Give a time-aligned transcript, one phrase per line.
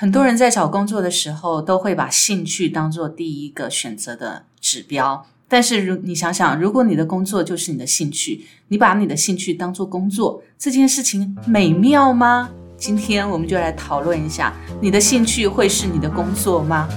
[0.00, 5.26] 很多人在找工作的时候，都会把兴趣当做第一个选择的指标。
[5.48, 12.48] 但是，如你想想，如果你的工作就是你的兴趣，你把你的兴趣当做工作，这件事情美妙吗？
[12.76, 16.88] 今天我们就来讨论一下，你的兴趣会是你的工作吗？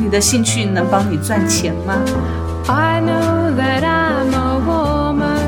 [0.00, 2.02] 你的兴趣能帮你赚钱吗
[2.66, 5.46] ？I know that I'm a woman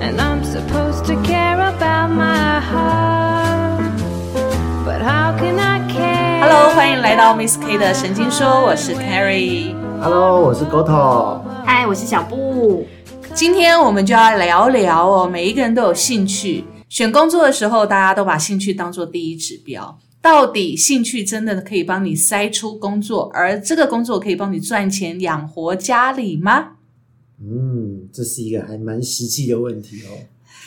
[0.00, 3.13] and I'm supposed to care about my heart.
[6.46, 9.74] Hello，欢迎来到 Miss K 的神经说，我是 Carrie。
[9.98, 11.40] Hello，我是 Goto。
[11.64, 12.86] 嗨，我是小布。
[13.34, 19.98] 今天我们就要聊聊哦，每一个人都有兴趣，选工作的时候，大家都把兴趣当做第一指标。
[20.20, 26.72] 到底兴趣真的可以帮你筛出工作，而这个工作可以帮你赚钱养活家里吗？
[27.40, 30.12] 嗯，这是一个还蛮实际的问题哦。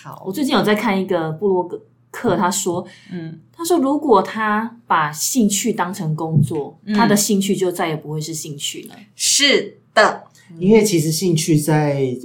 [0.03, 1.79] 好，我最近有在看一个布洛格
[2.17, 8.95] 课，他说，嗯，他说如果他把兴趣当成工作，嗯他的兴趣就再也不会是兴趣了。
[9.15, 10.23] 是的，
[10.57, 12.17] 因为其实兴趣在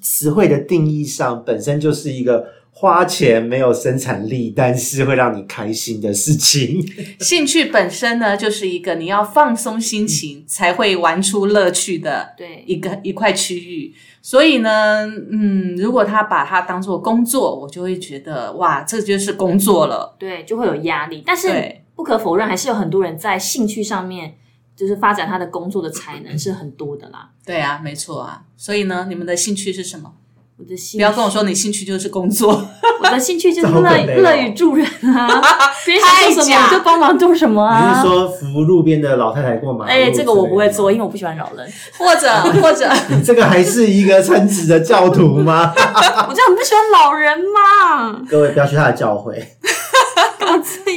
[0.00, 2.46] 词汇的定义上本身就是一个
[2.80, 6.80] 花钱没有生产力，但是会让你开心的事情。
[7.18, 13.92] 兴趣本身呢，就是一个你要放松心情才会玩出乐趣的对，一个一块区域。
[14.22, 20.14] 所以呢，嗯，如果他把它当做工作，我就会觉得哇，这就是工作了。
[20.16, 21.20] 对，就会有压力。
[21.26, 21.48] 但是
[21.96, 24.36] 不可否认，还是有很多人在兴趣上面，
[24.76, 27.30] 就是发展他的工作的才能是很多的啦。
[27.44, 28.44] 对啊，没错啊。
[28.56, 30.14] 所以呢，你们的兴趣是什么？
[30.60, 32.68] 我的兴不要跟我说你兴趣就是工作。
[33.00, 35.40] 我的兴趣就是 乐乐于助人啊，
[35.86, 38.08] 别人想做什么我就帮忙做什么啊你啊是。
[38.08, 39.90] 说扶路边的老太太过马路？
[39.90, 41.72] 哎、这个我不会做，因为我不喜欢扰人。
[41.96, 42.28] 或者
[42.60, 45.72] 或者你这个还是一个称职的教徒吗？
[45.76, 49.40] 我就很不喜欢老人嘛，各位不要去他的教诲。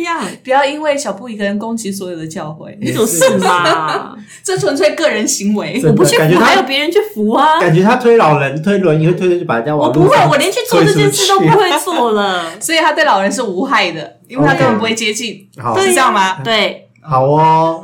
[0.04, 0.22] 样？
[0.44, 4.16] 不要因为小布一个人攻击所有的教会，你有事吗？
[4.44, 5.80] 这纯粹个人行为。
[5.86, 7.60] 我不去扶，还有别人去扶啊！
[7.60, 12.44] 感觉他推老人、推轮椅会推推就把人家我不会我连去做这件事都不会做了。
[12.60, 16.40] 所以他对老人是无害的，因为他根本不会接近，好是这样吗？
[16.44, 17.84] 对，好哦。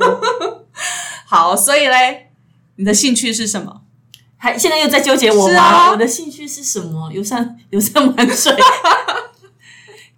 [1.25, 2.27] 好，所以嘞，
[2.77, 3.81] 你的兴趣是什么？
[4.39, 5.49] 还现在又在纠结我吗？
[5.49, 7.11] 是啊我的兴趣是什么？
[7.11, 8.53] 游山游山玩水。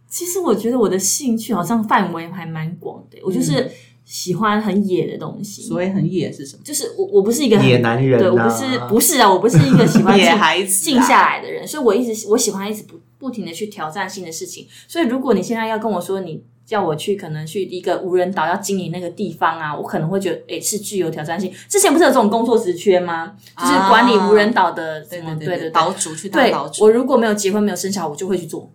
[0.10, 3.70] 其实我觉得我的兴趣好像范围还蛮广的，我就是
[4.04, 5.62] 喜欢很野的东西。
[5.62, 6.64] 所谓很野是什么？
[6.66, 14.68] 就是我我不是一个很野男人啊对我不是不是啊，我不是一个喜欢 野孩子啊静下来的人，所以我一直我喜欢一直不不停的去挑战新的事情。
[14.88, 21.52] 所以如果你现在要跟我说你叫我去可能去一个无人岛要经营那个地方啊，我可能会觉得诶是具有挑战性。
[21.68, 23.36] 之前不是有这种工作职缺吗？
[23.58, 26.84] 就是管理无人岛的什么、对对对对岛主去当岛，主。
[26.84, 28.72] 我如果没有结婚没有生小孩，我就会去做。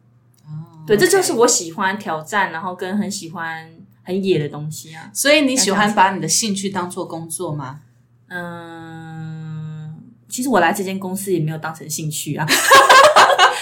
[0.84, 3.69] 哦对，这就是我喜欢挑战，然后跟很喜欢
[4.03, 5.11] 很野的东西啊。
[5.15, 7.81] 所以你喜欢把你的兴趣当做工作吗？
[8.28, 9.95] 嗯，
[10.28, 12.47] 其实我来这间公司也没有当成兴趣啊，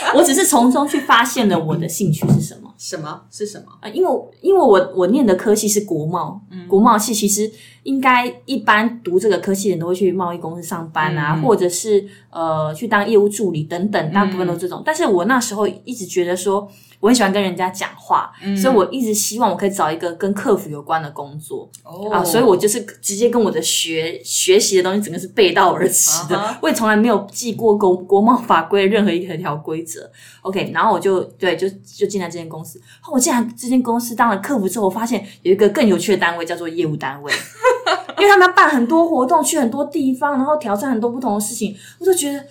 [0.15, 2.73] 我只是从中去发现了我的兴趣是什么。
[2.79, 3.67] 什么是什么？
[3.81, 7.49] 啊，因为因为我我念的科系是国贸，嗯国贸系其实
[7.85, 14.83] 应该一般读这个科系的人都会去贸易公司上班啊，嗯或者是呃去当业务助理等等，大部分都这种。
[14.85, 21.71] 但是我那时候一直觉得说，我很喜欢跟人家讲话，所以我一直希望我可以找一个跟客服有关的工作。
[21.84, 30.10] 哦啊，所以我就是直接跟我的学学习的东西整个是背道而驰的啊我也从来没有记过国国贸法规任何一条规则。
[30.42, 32.80] OK，然后我就对就就进来这间公司。
[33.00, 37.32] 后我进来这间公司当了客服之后，我发现有一个更有趣的单位叫做业务单位，
[38.19, 42.44] 因为他们要办很多活动，去很多地方，然后挑战很多不同的事情，我就觉得。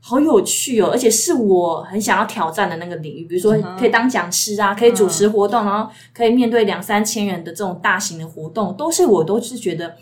[0.00, 9.96] 好有趣哦，而且是我很想要挑战的那个领域，比如说可以当讲师啊，可以主持活动，然后可以面对两三千人的这种大型的活动，都是我都是觉得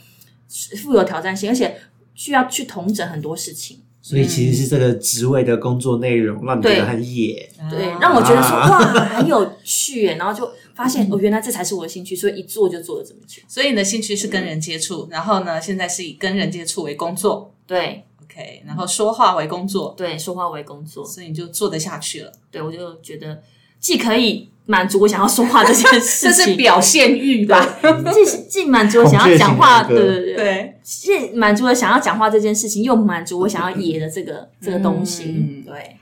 [0.49, 1.81] 是富有挑战性，而且
[2.15, 7.51] 需要去统整很多事情，所以其实是这个职位的工作内容让你觉得很野。
[7.69, 13.43] 对，啊让我觉得说哇很有趣耶，然后就发现 哦，原来这才是我的兴趣，所以一做就做了这么久。
[13.49, 22.33] 所以你的兴趣是跟人接触，然后呢，现在是以跟人接触为工作对，OK，然后说话为工作，对，说话为工作，所以你就做得下去了。
[22.53, 23.43] 对我就觉得
[23.81, 27.79] 既可以满足我想要说话这件事这情， 是表现欲吧？
[28.13, 35.97] 既既满足我想要讲话，对对对，对，既满足了想要讲话这件事情，又满足我想要野的这个这个东西，嗯对。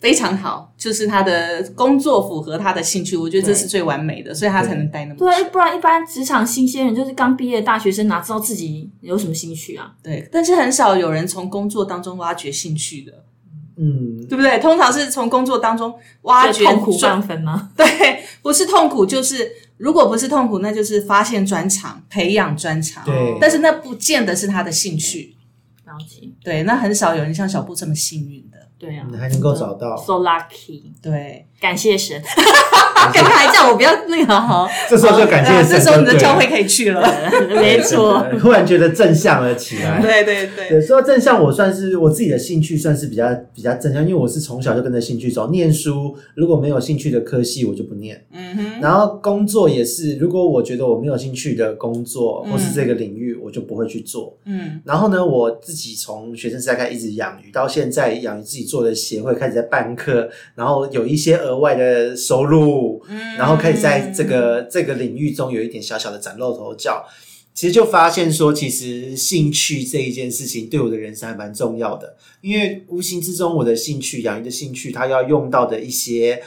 [0.00, 5.24] 非常好，就是他的工作符合他的兴趣，我觉得这是最完美的，所以他才能待那么久。
[5.24, 9.92] 对，不然一般职场新鲜人就是刚毕业的大学生，哪知道自己有什么兴趣啊？
[10.02, 13.12] 对，但是很少有人从工作当中挖掘兴趣的，
[13.76, 14.58] 嗯，对不对？
[14.58, 17.70] 通常是从工作当中挖掘就痛苦赚分吗？
[17.76, 17.86] 对，
[18.42, 23.04] 不是痛苦就是如果不是痛苦，那就是发现专长、培养专长。
[23.04, 25.36] 对但是那不见得是他的兴趣。
[25.84, 28.68] 了解，对，那很少有人像小布这么幸运的。
[28.82, 29.06] 对啊。
[29.08, 32.20] 你，还能够找到，so lucky，对，感谢神，
[33.14, 37.00] 刚刚还叫我不要那个哈，这时候就感谢神这时候你的教会可以去了。
[37.54, 40.02] 没错，突然觉得正向了起来。
[40.02, 45.48] 对对对，对，说到正向，我算是我自己的兴趣算是比较比较正向，因为我是从小就跟着兴趣走。
[45.50, 48.20] 念书如果没有兴趣的科系，我就不念。
[48.32, 52.52] 嗯哼，然后工作也是，如果我觉得我没有兴趣的工作嗯。
[52.52, 54.36] 或是这个领域，我就不会去做。
[54.44, 54.80] 嗯。
[54.84, 67.04] 然后呢，我自己从学生时代开始一直养鱼，到现在养鱼自己做的协会开始在办课，然后有一些额外的收入，嗯然后开始在这个这个领域中有一点小小的崭露头角。
[67.52, 76.42] 其实就发现说，其实兴趣这一件事情对我的人生还蛮重要的，因为无形之中我的兴趣，养鱼的兴趣，它要用到的一些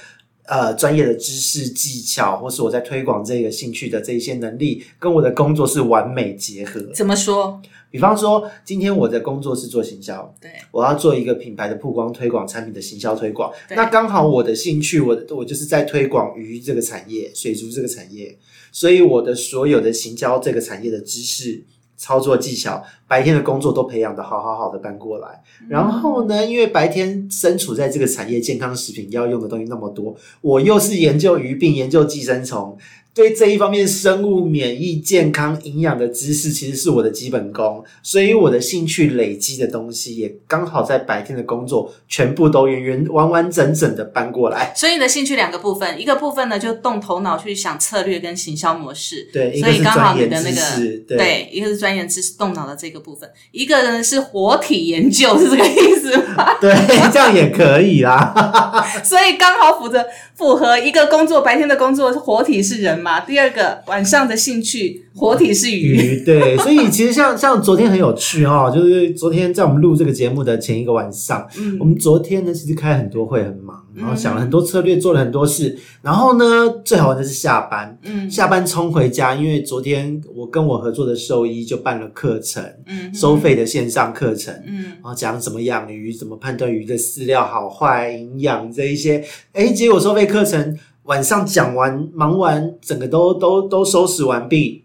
[0.48, 6.82] 呃专业的知识技巧，或是我在推广这个兴趣的这一些能力，跟我的工作是完美结合。
[6.96, 7.62] 怎么说？
[7.96, 13.50] 比方说，今天我的工作是做行销，对，我要做一个品牌的曝光推广，产品的行销推广。
[13.70, 18.38] 那刚好我的兴趣，我我就是在推广鱼这个产业、水族这个产业，
[18.70, 21.64] 所以我的所有的行销这个产业的知识、
[21.96, 25.42] 操作技巧，白天的工作都培养的好好好的搬过来。
[25.70, 32.78] 然后呢，因为白天身处在这个产业，健康食品要用的东西那么多，我又是研究鱼病、研究寄生虫。
[33.16, 44.74] 对这一方面生物免疫、健康、营养的知识，其实是我的基本功，所以我的兴趣累积的东西，也刚好在白天的工作全部都圆圆完完整整的搬过来。
[44.76, 50.62] 所以你的兴趣两个部分，一个部分呢就动头脑去想策略跟行销模式，对，所以刚好你的那个，
[51.08, 56.54] 对对，一个是专业知识动脑的这个部分，一个呢是活体研究，是这个意思吗？
[56.60, 56.74] 对，
[57.14, 58.86] 这样也可以啦。
[59.06, 65.96] 所以刚好符合符合一个工作，白天的工作活体是人嘛，第二个晚上的兴趣活体是鱼。
[65.96, 71.78] 鱼对，所以其实像 像昨天很有趣哈、哦，就是昨天在我们录这个节目的前一个晚上，嗯。
[71.80, 76.46] 我们昨天呢其实开很多会，很忙，然后想了很多策略，做了很多事，然后呢
[76.84, 78.30] 最好玩的是下班，嗯。
[78.30, 84.52] 下班冲回家，因为昨天我跟我合作的兽医就办了课程，嗯收费的线上课程。
[84.66, 84.84] 嗯。
[84.84, 89.24] 然后讲怎么养鱼，怎么判断鱼的饲料好坏、营养这一些，
[89.54, 94.84] 哎，结果收费课程晚上讲完，忙完，整个都都都收拾完毕，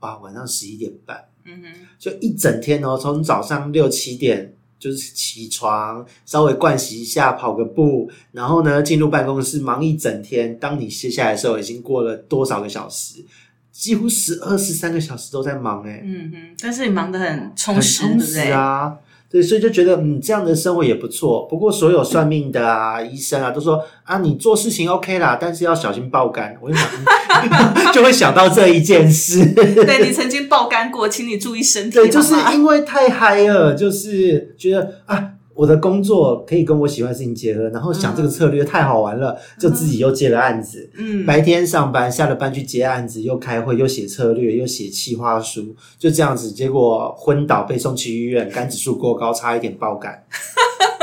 [0.00, 10.58] 哇，晚上十一点半，嗯哼就一整天哦，从早上六七点就是起床，稍微盥洗一下，跑个步，然后呢进入办公室忙一整天。
[10.58, 13.24] 当你歇下来的时候，已经过了多少个小时？
[13.72, 18.44] 几乎十二十三个小时都在忙哎、嗯哼，但是你忙得很充很实，充对不对？
[18.44, 18.96] 实啊。
[19.34, 21.44] 对，所以就觉得嗯，这样的生活也不错。
[21.50, 26.56] 不过所有算命的啊、医生啊，都说啊，你做事情 OK 啦，但是要小心爆肝。
[26.62, 26.88] 我就想，
[27.42, 29.44] 嗯 就会想到这一件事。
[29.52, 31.96] 对你曾经爆肝过，请你注意身体。
[31.96, 40.90] 对，就是因为太嗨了，就是觉得啊，我的工作可以跟我喜欢的事情结合，然后想这个策略太好玩了，就自己又接了案子。
[40.98, 50.24] 嗯，白天上班，下了班去接案子，又开会，又写策略，又写企划书，就这样子，结果昏倒被送去医院，肝指数过高，差一点爆肝。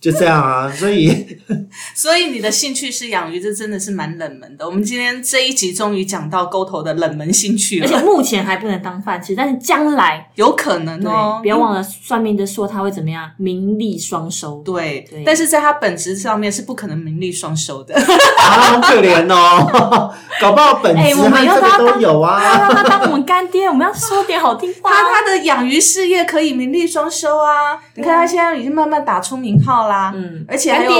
[0.00, 1.38] 就这样啊，所以
[1.94, 4.66] 所以你的兴趣是养鱼，这真的是蛮冷门的。
[4.66, 14.62] 我们今天这一集终于讲到沟头的冷门兴趣而且了，目前还不能当饭吃，但是将来有可能哦，，不要忘了算命的说他会怎么样，名利双收。
[14.64, 17.94] 对，对但是在他本职上面是不可能名利双收的。
[17.94, 18.00] 啊，
[18.40, 22.40] 好可怜哦， 搞不好本哎我们要把它当个都有啊。
[22.40, 24.90] 他让他当我们干爹，我们要说点好听话。
[24.90, 27.78] 他他的养鱼事业可以名利双收啊！
[27.96, 30.46] 你看他现在已经慢慢打出名号啦，嗯。
[30.48, 30.90] 而且还有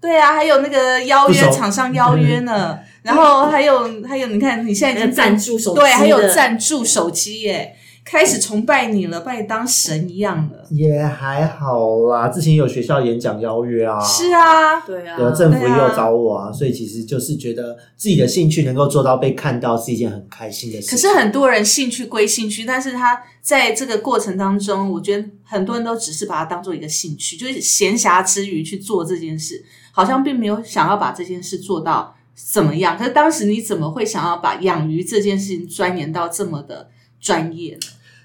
[0.00, 10.66] 对啊，还有那个邀约厂商邀约呢，然后还有还有，你看你现在已经赞助手机对，还有赞助手机耶，开始崇拜你了，把你当神一样了。
[10.70, 20.90] 也还好啦，之前有学校演讲邀约啊，是啊，对啊，有政府也有找我啊，所以其实就是觉得自己的兴趣能够做到被看到，是一件很开心的事。
[20.90, 32.98] 可是很多人兴趣归兴趣，但是他在这个过程当中，我觉得很多人都只是把它当做一个兴趣，就是闲暇之余去做这件事，好像并没有想要把这件事做到怎么样。
[32.98, 36.88] 可是当时你怎么会想要把养鱼这件事情钻研到这么的
[37.20, 37.80] 专业呢？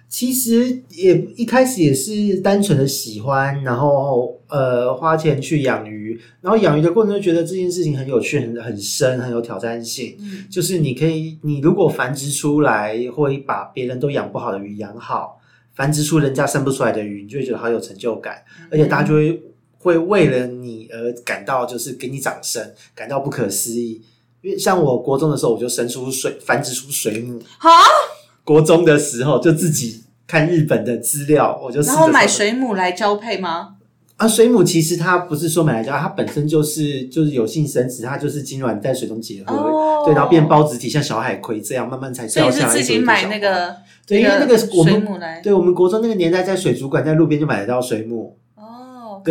[0.10, 10.16] 其实也一开始也是单纯的喜欢，然后呃花钱去养鱼，然后养鱼的过程就觉得这件事情很有趣、很很深、很有挑战性。
[10.20, 15.40] 嗯就是你可以，你如果繁殖出来，会把别人都养不好的鱼养好，
[15.76, 19.44] 繁殖出人家生不出来的鱼，你就会觉得好有成就感，而且大家就会
[19.78, 24.02] 会为了你而感到就是给你掌声，感到不可思议。
[24.42, 27.38] 因因为像我国中的时候，我就生出水繁殖出水母。
[27.60, 27.70] 好，
[28.48, 33.74] 国中的时候就自己看日本的资料，我就然后买水母来交配吗？
[34.16, 42.72] 啊，水母其实它不是说买来交，它本身就是就是有性生殖，它就是精卵在水中结合，哦对，然后变孢子体，像小海葵这样慢慢才所以掉下来。
[42.72, 43.76] 是自己买那，个，
[44.08, 45.42] 对，因为那个我们水母来。
[45.42, 48.38] 对我们国中那个年代，在水族馆在路边就买得到水母。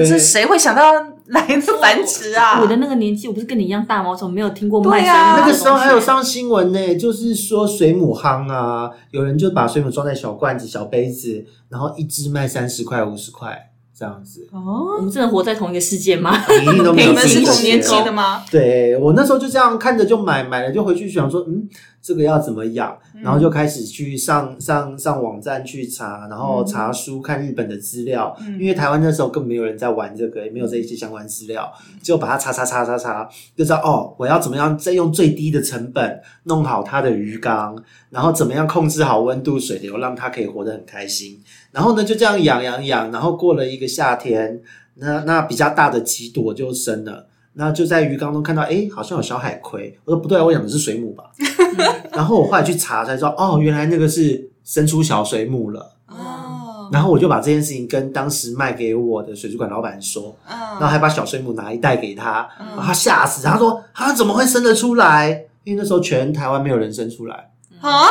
[0.02, 0.92] 可是谁会想到
[1.26, 1.42] 来
[1.80, 2.60] 繁殖啊？
[2.60, 4.10] 我的那个年纪，我不是跟你一样大吗？
[4.10, 16.38] 我怎么，没有听过对卖水啊那个时候还有上新闻呢，就是说水母夯啊，有人就把水母装在小罐子、小杯子，然后一只卖三十块、五十块这样子，哦，我们真的活在同一个世界吗？
[16.48, 18.44] 你一定都没有你们是同年纪的吗？
[18.50, 21.66] 对我那时候就这样看着就买，买了就回去想说，嗯，
[22.06, 31.68] 这个要怎么养，然后就开始去上上上网站去查，然后查书看日本的资料，因为台湾那时候根本没有人在玩这个，也没有这一些相关资料，
[32.00, 37.76] 就把它查查查查查，就知道哦，我要怎么样再用最低的成本弄好它的鱼缸，
[38.10, 41.42] 然后怎么样控制好温度、水流，让它可以活得很开心。
[41.72, 44.62] 然后呢，就这样养养养，然后过了一个夏天，
[44.94, 47.26] 那那比较大的几朵就生了。
[47.58, 49.98] 那就在鱼缸中看到，哎，好像有小海葵。
[50.04, 51.24] 我说不对啊，我养的是水母吧？
[52.12, 55.96] 然后我后来去查才知道，哦，原来那个是生出小水母了。
[56.08, 65.44] 哦，然后我就把这件事情跟当时卖给我的水族馆老板说，嗯然后还把小水母拿一袋给他，然后他吓死，他说他怎么会生得出来？
[65.64, 68.04] 因为那时候全台湾没有人生出来，啊？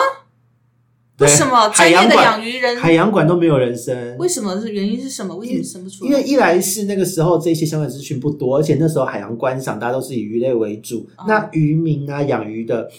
[1.20, 2.78] 为什么海专业的洋馆养鱼人？
[2.78, 4.18] 海洋馆都没有人生？
[4.18, 5.36] 为什么是原因是什么？
[5.38, 6.12] 为什么生不出来？
[6.12, 12.90] 因为一来是那个时候这些相关资讯不多，而且那时候海洋观赏大家都是以鱼类为主，哦那渔民啊养鱼的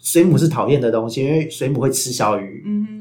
[0.00, 2.99] 水母是讨厌的东西，因为水母会吃小鱼，嗯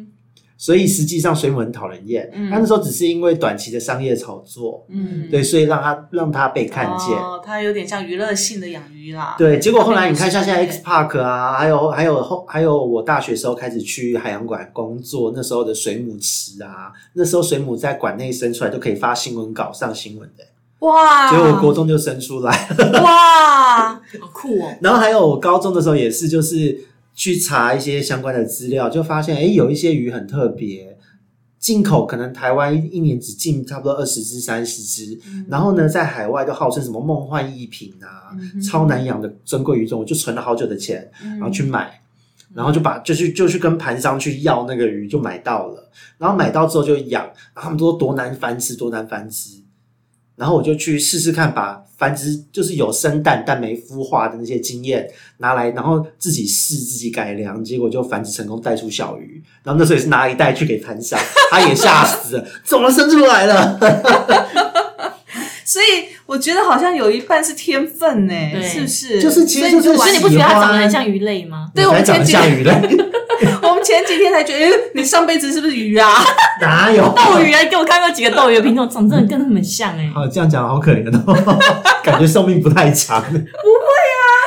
[0.61, 2.29] 所以实际上水母很讨人厌。
[2.33, 7.15] 嗯他那时候只是因为短期的商业炒作，哼嗯，对，所以让它让它被看见。
[7.17, 9.35] 哦，它有点像娱乐性的养鱼啦。
[9.37, 20.43] 对，结果后来你看，像现在 X Park 啊，还有还有后还有我大学时候开始去海洋馆工作，那时候的水母池啊，那时候水母在馆内生出来都可以发新闻稿上新闻的，
[20.79, 22.69] 哇，结果我国中就生出来，
[23.01, 24.75] 哇，好酷哦！
[24.81, 26.77] 然后还有我高中的时候也是，就是
[27.19, 30.97] 去查一些相关的资料，就发现诶有一些鱼很特别。
[31.59, 38.31] 进口可能台湾一年只进差不多二十只、三十只，然后呢，在海外都号称什么梦幻一品啊、
[38.63, 41.99] 超难养的珍贵鱼种，我就存了好久的钱，然后去买，
[42.53, 49.59] 然后就把就去就去跟盘商去要那个鱼，就买到了，然后买到之后就养，然后他们都说多难繁殖，多难繁殖，
[50.39, 55.05] 然后我就去试试看，把繁殖就是有生蛋但没孵化的那些经验
[55.39, 59.43] 拿来，然后自己试自己改良，结果就繁殖成功，带出小鱼。
[59.63, 61.19] 然后那时候也是拿一袋去给盘商，
[61.51, 63.77] 他也吓死了， 怎么生出来了？
[65.65, 69.19] 所以我觉得好像有一半是天分呢，对是不是？
[69.19, 71.69] 就是其实就是所以你不觉得它长得很像鱼类吗？
[71.73, 72.71] 对我们前几像鱼类，
[73.63, 76.23] 我们前几天才觉得，欸你上辈子是不是鱼啊？
[76.61, 77.01] 哪有？
[77.15, 77.63] 斗鱼啊！
[77.67, 80.07] 给我看过几个斗鱼的品种，长得真的跟他们很像哎。
[80.13, 81.59] 好，这样讲好可怜哦，
[82.03, 83.23] 感觉寿命不太长。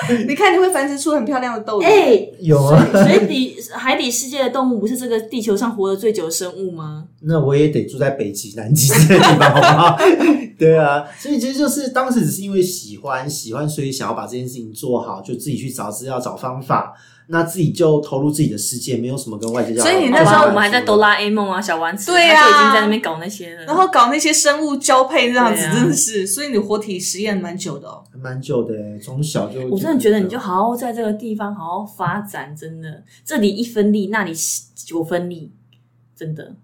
[0.27, 1.87] 你看，你会繁殖出很漂亮的豆子。
[1.87, 7.05] 哎，有啊，水底海底世界的动物不是这个地球上活得最久的生物吗？
[7.21, 9.99] 那我也得住在北极、南极这些地方，好不好？
[10.59, 16.95] 对啊，所以其实就是当时只是因为喜欢，喜欢，所以想要把这件事情做好，就自己去找资料、找方法，
[17.33, 19.91] 那自己就投入自己的世界，没有什么跟外界交流。
[19.91, 23.65] 所以你那时候候我们还在哆啦 A 梦啊、小丸子，对啊就已经在那边搞那些了。
[23.65, 28.05] 然后搞那些生物交配这样子，啊真的是，所以你活体实验蛮久的哦。
[28.13, 34.33] 还蛮久的欸，从小就我真的觉得你就好好在这个地方好好发展，真的，这里一分力，那里
[34.75, 35.53] 九分力，
[36.15, 36.55] 真的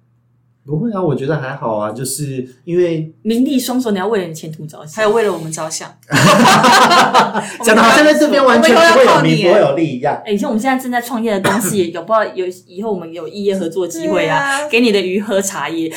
[0.68, 4.96] 不会啊，我觉得还好啊，就是因为名利双收，你要为了你前途着想。
[4.96, 5.88] 还有为了我们着想，
[7.64, 10.20] 讲的好像在这边完全不会有名不会有利一样。
[10.26, 15.90] 哎，像我们现在正在创业的公司，也有不好有以后我们有异业合作机会啊，啊给你的鱼喝茶叶。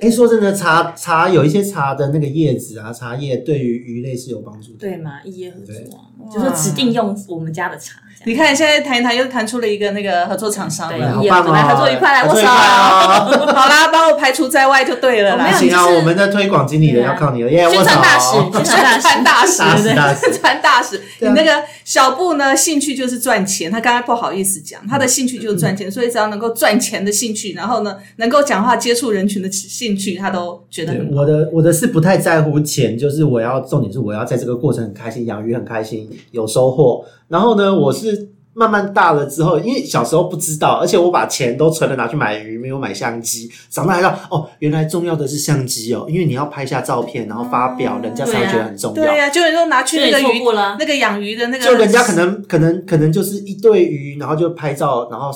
[0.00, 4.78] 哎，说真的，茶茶有一些茶的那个叶子啊，茶叶对于鱼类是有帮助的。
[4.78, 8.00] 对嘛，一叶合作啊，就是指定用我们家的茶。
[8.26, 11.14] 你看现在谈一谈又谈出了一个那个合作厂商对了。
[11.14, 11.52] 好棒哦！
[11.52, 13.46] 来合作愉快来握手合作愉快哦！
[13.56, 15.50] 好啦，把我排除在外就对了啦。
[15.96, 17.66] 我们的推广经理人要靠你了，耶！
[17.70, 21.00] 宣传大使，宣传传大使，大使对大使宣传大使。
[21.20, 23.70] 你那个小布呢，兴趣就是赚钱。
[23.70, 31.14] 他刚才不好意思讲，他的兴趣就是赚钱，所以只要能够赚钱的兴趣，然后呢，能够讲话、接触人群的兴趣，他都觉得很。
[31.14, 37.04] 我的我的是不太在乎钱，就是我要重点是我要在这个过程很开心，养鱼很开心，有收获。
[37.28, 43.48] 然后呢，我是慢慢大了之后，因为小时候不知道，而且我把钱都存了拿去买鱼，没有买相机。
[43.70, 49.02] 长大才知道，哦，原来重要的是相机哦，因为你要拍下照片，然后发表，人家才会觉得很重要。
[49.02, 50.42] 对呀、就有人都拿去那个鱼
[50.78, 55.30] 那个养鱼的那个，就人家可能可能可能就是一对鱼，然后就拍照，然后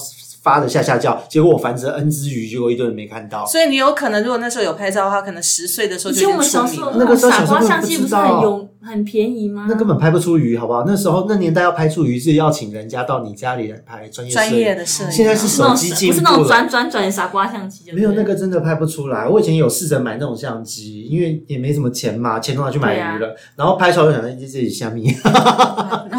[0.45, 3.45] 发的下下叫，结果我繁殖了 N 只鱼，结果一堆人没看到。
[3.47, 6.45] 所以你有可能，如果那时候有拍照的话，可能十岁的时候就我们。
[6.45, 9.65] 小时候那个时候傻瓜相机不是很有很便宜吗？
[9.67, 10.85] 那根本拍不出鱼，好不好？
[10.87, 19.27] 那时候那年代要拍出鱼是要请人家到你家里来拍专业摄影专业的摄影，现在是手机进步不是那种了转转转的傻瓜相机，就没有那个真的拍不出来。
[19.27, 23.35] 我以前有试着买那种相机，因为也没什么钱嘛，钱都拿去买鱼了。
[23.57, 25.15] 然后拍出来，我想在这里下面。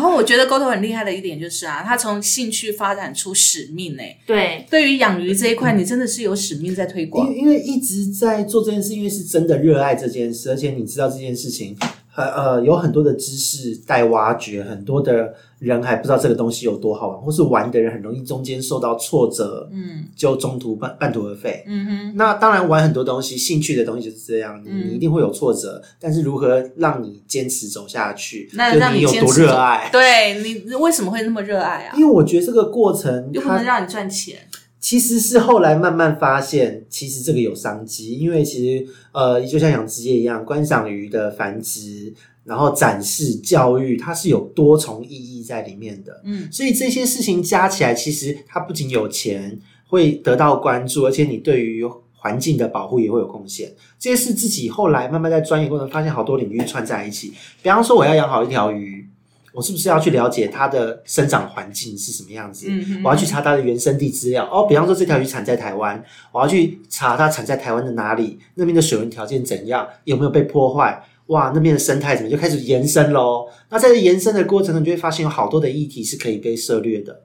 [0.06, 7.28] 然后我觉得沟头很厉害的一点就是啊，他从兴趣发展出使命诶、对对于养鱼这一块，你真的是有使命在推因广。
[7.28, 11.76] 为因为一直在做这件事，因为是真的热爱这件事，而且你知道这件事情，
[12.16, 21.64] 呃呃，有很多的知识待挖掘，很多的人还不知道这个东西有多好玩，或是玩的人很容易中间受到挫折，嗯就中途半半途而废。
[21.68, 29.90] 嗯哼，那当然，玩很多东西，兴趣的东西就是这样，你嗯你一定会有挫折，但是如何让你坚持走下去，那就你有多热爱。
[29.92, 31.96] 对你为什么会那么热爱啊？
[31.98, 34.38] 因为我觉得这个过程，它又不能让你赚钱。
[34.86, 42.14] 其实是后来慢慢发现，其实这个有商机，因为其实呃，就像养殖业一样，观赏鱼的繁殖，
[42.44, 46.22] 然后展示、教育，它是有多重意义在里面的。
[46.24, 53.74] 嗯，所以这些事情加起来，其实它不仅有钱会得到关注，而且你对于环境的保护也会有贡献。
[53.98, 57.34] 这些是自己后来慢慢在钻研过程发现，好多领域串在一起。
[57.64, 59.10] 比方说，我要养好一条鱼，
[59.56, 62.68] 我是不是要去了解它的生长环境是什么样子？
[62.70, 64.48] 嗯我要去查它的原生地资料。
[64.52, 71.02] 哦，比方说这条鱼产在台湾，我要去查它产在台湾的哪里，那边的水文条件怎样，有没有被破坏。
[71.28, 73.48] 哇，那边的生态怎么就开始延伸喽？
[73.70, 77.22] 那在这延伸的过程中，你就会发现有好多的议题是可以被涉略的。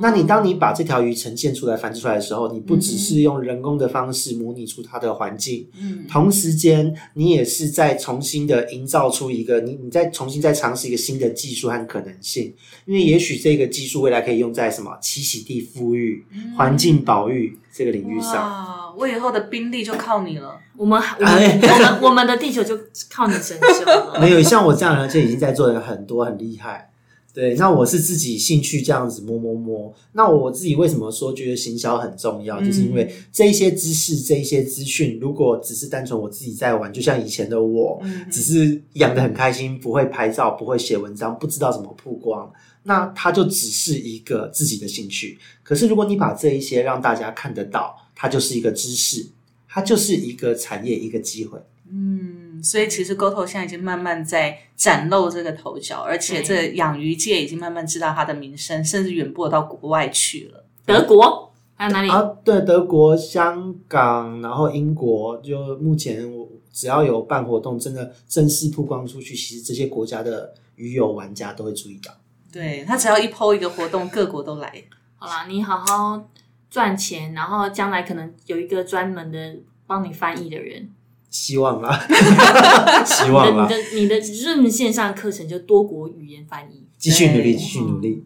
[0.00, 12.54] 那你当你把这条鱼呈现出来、繁殖出来的时候，你不只是用人工的方式模拟出它的环境，嗯同时间你也是在重新的营造出一个你你再重新再尝试一个新的技术和可能性，
[12.86, 16.24] 因为也许这个技术未来可以用在什么栖息地富裕、
[16.56, 18.34] 环境保育这个领域上。
[18.34, 20.58] 哇，我以后的兵力就靠你了。
[20.76, 22.76] 我们我们哎我们我们的地球就
[23.08, 24.18] 靠你拯救了。
[24.20, 26.90] 没有像我这样的人，就已经在做的很多很厉害。
[27.34, 29.92] 对，那我是自己兴趣这样子摸摸摸。
[30.12, 32.60] 那我自己为什么说觉得行销很重要？
[32.62, 42.52] 就是因为这一些知识、这一些资讯，如果只是单纯我自己在玩，就像以前的我，嗯只是养的很开心，不会拍照，不会写文章，不知道怎么曝光，
[42.84, 45.36] 那它就只是一个自己的兴趣。
[45.64, 49.26] 可是如果你把这一些让大家看得到，它就是一个知识，
[49.68, 51.58] 它就是一个产业，一个机会。
[51.90, 60.64] 嗯，所以其实 GoTo 现在已经慢慢在崭露这个头角，而且对这养鱼界已经慢慢知道它的名声，甚至远播到国外去了。
[60.86, 62.08] 德国还有哪里？
[62.08, 72.12] 啊，对，德国、香港，然后英国，就目前我只要有办活动，真的正式曝光出去，其实这些国家的鱼友玩家都会注意到。
[72.52, 74.72] 对他只要一 PO 一个活动，各国都来。
[75.16, 76.28] 好啦，你好好
[76.70, 80.88] 赚钱，然后将来可能有一个专门的帮你翻译的人。
[81.34, 82.06] 希望啦，
[83.04, 88.24] 希望啦你的，你的你的 Zoom 线上课程就多国语言翻译，继续努力，继续努力。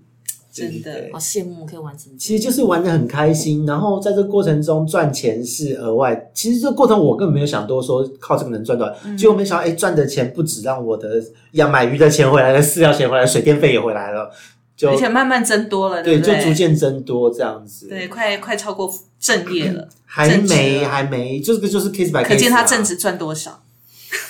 [0.52, 2.12] 真的好羡慕可以完成。
[2.18, 6.30] 其实就是玩的很开心，然后在这个过程中赚钱是额外。
[6.34, 14.30] 其实这个过程我根本没有想多说靠这个能赚多少，结果没想到哎赚的钱不止让我的养买鱼的钱回来了，饲料钱回来了，水电费也回来了，
[14.78, 16.36] 就而且慢慢增多了，对，不对？
[16.36, 17.88] 就逐渐增多这样子。
[17.88, 23.60] 对，快快超过正业了，还没还没，这个就是 case by case，、啊、可见他正值赚多少。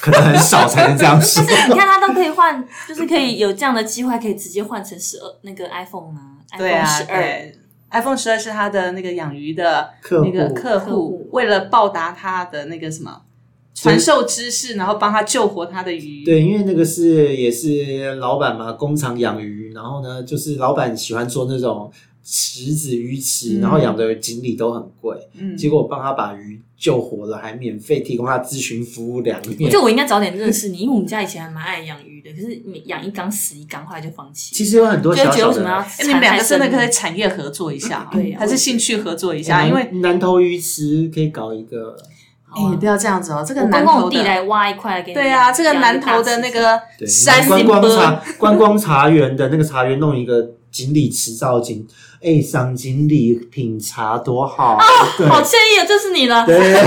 [0.00, 1.40] 可能很少才能这样说。
[1.68, 7.22] 你看他都可以换，就是可以有这样的机会，可以直接换成十二那个 iPhone 啊对，iPhone 啊，十二。
[7.22, 7.58] 对
[7.90, 13.20] ，iPhone 十二是他的那个养鱼的客户那个客户，为了报答他的那个什么
[13.82, 16.24] 传授知识，然后帮他救活他的鱼。
[16.24, 21.90] 对，因为那个是也是老板嘛，工厂养鱼，然后呢，就是老板喜欢做那种
[22.24, 29.76] 池子鱼池，嗯然后养的锦鲤都很贵，嗯，结果我帮他把鱼救活了，还免费提供他咨询服务两我年觉。
[29.76, 34.54] 得我应该早点认识你，因为我们家以前还蛮爱养鱼的，可是你养一缸死一缸，后来就放弃。
[34.54, 39.66] 其实有很多就小小觉得为什么你们两个真的可以以产业合作一下啊，对 啊还是兴趣合作一下？
[39.66, 41.96] 因为南南头鱼池可以搞一个，
[42.50, 45.14] 哎，不要这样子哦，这个我南头的，地来挖一块给你。
[45.14, 51.86] 对啊，这个南头的那个对，山观光茶观光茶园的那个茶园弄一个锦鲤池造景，
[52.22, 54.78] 哎，赏锦鲤品茶多好，
[55.16, 56.44] 对好惬意啊，这是你了。
[56.46, 56.82] 对，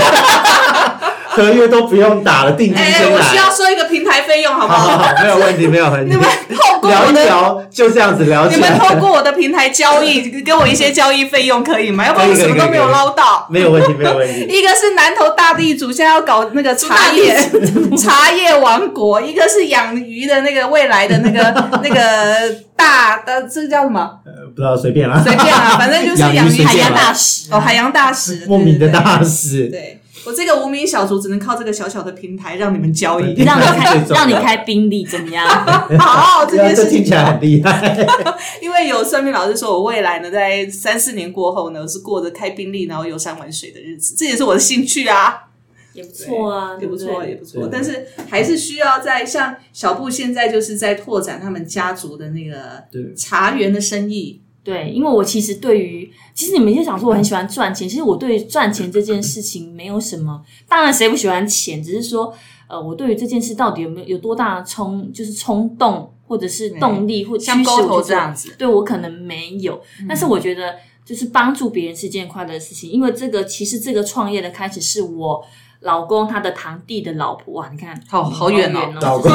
[1.30, 3.16] 合约都不用打了，定金哎、先来。
[3.16, 5.04] 我需要收一个平台费用，好不好好好？
[5.04, 6.14] 好，没有问题，没有问题。
[6.14, 12.04] 你们透过聊，一聊，就这样子聊你起来，们透过我的平台交易，给我一些交易费用可以吗？
[12.06, 13.46] 要不然我什么都没有捞到。
[13.48, 14.40] 没有问题，没有问题。
[14.52, 17.34] 一个是南投大地主，现在要搞那个茶叶
[17.96, 21.40] 茶叶王国；一个是养鱼的那个未来的那个
[21.82, 24.18] 那个大的，这个叫什么？
[24.26, 25.22] 呃不知道，随便啦。
[25.24, 33.34] 随便啦，反正就是养鱼海洋大使哦，海洋大使，莫名的大使，对我这个无名小卒只能靠这个小小的平台让你们交易。
[33.34, 35.46] 对让你开让你开宾利怎么样？
[35.98, 38.06] 好，这件事情听起来很厉害。
[38.62, 45.48] 因为有算命老师说我未来呢，在三四年过后呢，是过着开宾利然后游山玩水的日子，这也是我的兴趣啊。
[45.94, 47.68] 也不错啊，也不错，也不错。
[47.70, 54.40] 但是还是需要在像小布现在就是在拓展他们家族的那个对茶园的生意。
[54.64, 62.32] 对，因为我其实对于，其实你们就想说我很喜欢赚钱，其实我对于赚钱这件事情没有什么，当然谁不喜欢钱，只是说，
[62.68, 75.44] 呃，我对于这件事到底有没有有多大的冲，就是冲动或者是动力或驱使像沟头我这样子，对我可能没有，但是我觉得就是帮助别人是件快乐的事情，因为这个其实这个创业的开始是我
[75.80, 78.94] 老公他的堂弟的老婆哇，你看好好远哦。
[79.02, 79.30] 老公，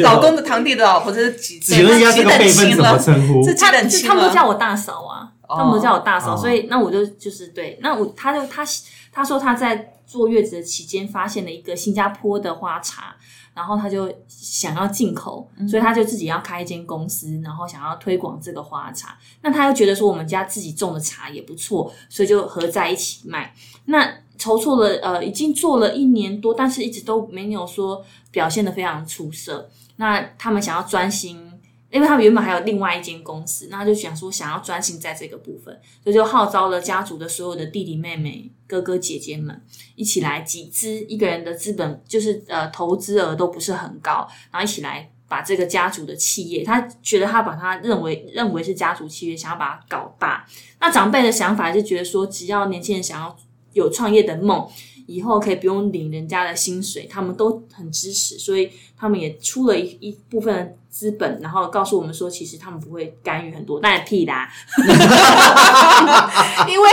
[0.00, 1.60] 老公的堂弟的老婆，这是几？
[1.60, 3.44] 请问一下这个辈分怎么称呼？
[3.44, 3.52] 这？
[3.52, 4.08] 几他就等亲了？
[4.08, 8.62] 他们都叫我大嫂啊，哦他们都叫我大嫂，哦所以那我就就是对，那我他就他
[9.10, 13.16] 他说他在坐月子的期间发现了一个新加坡的花茶，
[13.54, 19.18] 然后他就想要进口，嗯所以他就自己要开一间公司，然后想要推广这个花茶。
[19.42, 23.54] 那他又觉得说我们家自己种的茶也不错，所以就合在一起卖。
[23.86, 24.06] 那
[24.36, 29.68] 筹措了呃，已经做了一年多，但是一直都没有说表现的非常出色。
[29.96, 31.52] 那他们想要专心。
[31.90, 39.62] 因为他们原本还有另外一间公司，那他就想说想要专心在这个部分，所以就号召了家族的所有的弟弟妹妹、哥哥姐姐们
[39.94, 50.46] 一起来集资，一个人的资本就是呃投资额都不是很高，然后一起来把这个家族的企业，他觉得他把他认为认为是家族企业，想要把它搞大。
[50.80, 53.36] 那长辈的想法是觉得说，只要年轻人想要
[53.72, 54.68] 有创业的梦，
[55.08, 64.46] 以后可以不用领人家的薪水，他们都很支持，所以他们也出了一一部分的资本，然后告诉我们说，其实他们不会干预很多，当然屁啦，
[66.68, 66.90] 因为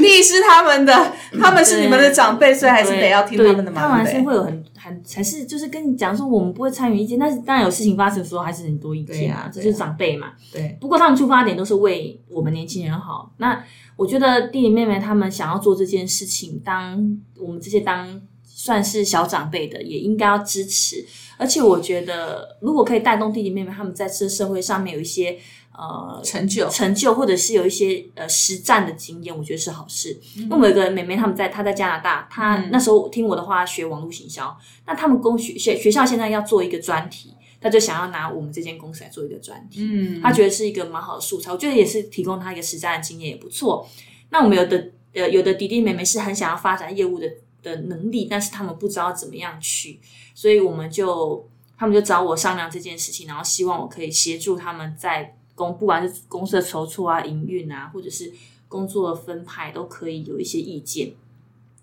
[0.00, 4.20] 你是他们的，他们是你们的长辈，所以还是得要听他们的嘛，当然对不对？
[4.20, 10.32] 是会有很很还是就是跟你讲说我们不会参与意见，但是当然有事情发生的时候还是很多意见啊，这对啊就是长辈嘛。
[10.52, 13.32] 对，不过他们出发点都是为我们年轻人好。
[13.36, 13.64] 那
[13.96, 21.04] 我觉得弟弟妹妹他们想要做这件事情，当我们这些当算是小长辈的，也应该要支持。
[21.38, 25.36] 而且我觉得，如果可以带动弟弟妹妹他们在这社会上面有一些
[25.72, 30.20] 呃成就成就，或者是有一些呃实战的经验，我觉得是好事。
[30.36, 34.56] 因为我有一个妹妹，他们在她在加拿大，她嗯那时候听我的话学网络行销，
[34.86, 39.80] 那他们公学学学校现在要做一个专题，他就想要拿我们这间公司来做一个专题。
[39.82, 43.88] 嗯，他觉得是一个蛮好的素材，我觉得也是提供他一个实战的经验也不错。
[44.30, 47.28] 那我们有的呃有的弟弟妹妹是很想要发展业务的
[47.62, 50.00] 的能力，但是他们不知道怎么样去，
[50.34, 55.36] 所以我们就他们就找我商量这件事情，然后希望我可以协助他们在
[55.70, 58.32] 不管是公司的筹措啊、营运啊，或者是
[58.68, 61.12] 工作分派，都可以有一些意见。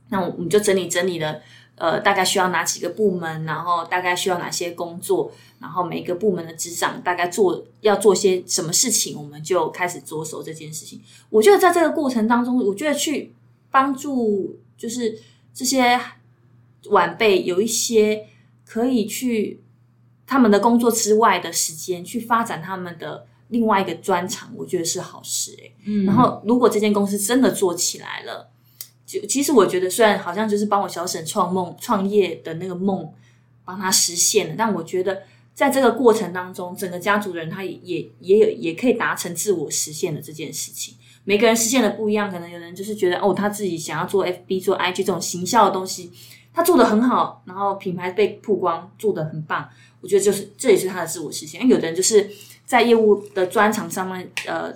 [0.10, 1.39] 那我们就整理整理了，
[1.76, 11.00] 呃，大概需要哪几个部门，然后大概需要哪些工作，然后每个部门的职掌大概做要做些什么事情，我们就开始着手这件事情。
[11.30, 13.34] 我觉得在这个过程当中，我觉得去
[13.70, 15.22] 帮助就是
[15.54, 16.02] 这些
[16.89, 18.26] 晚辈有一些
[18.65, 19.62] 可以去
[20.26, 28.49] 他们的工作之外的时间去发展他们的另外一个专长，我觉得是好事诶、嗯然后，如果这间公司真的做起来了，
[29.05, 33.12] 就其实我觉得，虽然好像就是帮我小沈创梦创业的那个梦
[33.65, 40.95] 帮他实现了，但我觉得在这个过程当中，整个家族的人他也也也有也可以达成自我实现的这件事情。
[41.25, 46.12] 每个人实现的不一样，可能有人就是觉得哦，他自己想要做 FB 做 IG 这种行销的东西，
[46.53, 49.69] 他做的很好，然后品牌被曝光，做的很棒。
[50.01, 51.62] 我觉得就是这也是他的自我实现。
[51.62, 52.29] 因为有的人就是
[52.69, 54.71] 在业务的专长上面，呃，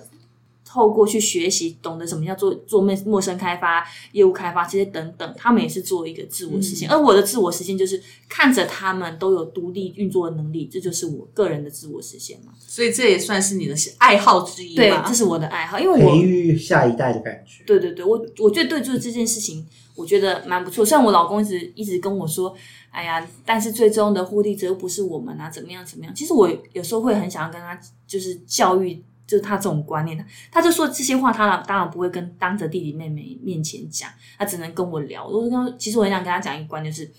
[0.64, 6.90] 透过去学习，懂得什么叫做做陌陌生开发、业务开发这些等等，他们也是做一个自我实现。
[6.90, 12.52] 而我的自我实现就是看着他们都有独立运作的能力，这就是我个人的自我实现嘛。
[12.58, 17.62] 所以这也算是你的爱好之一对，吧这是我的爱好，因为我培育下一代的感觉。
[17.64, 20.84] 对对对，我我觉得对就是这件事情，我觉得蛮不错。
[20.84, 22.52] 虽然我老公一直一直跟我说，
[22.94, 26.14] 哎呀，但是最终的获利者又不是我们啊，怎么样怎么样。
[26.14, 35.26] 其实我有时候会很想要跟他就是教育就是他这种观念，他就说这些话，他当然不会跟当着弟弟妹妹面前讲，他只能跟我聊。
[35.26, 37.10] 我就跟，其实我很想跟他讲一个观念，就是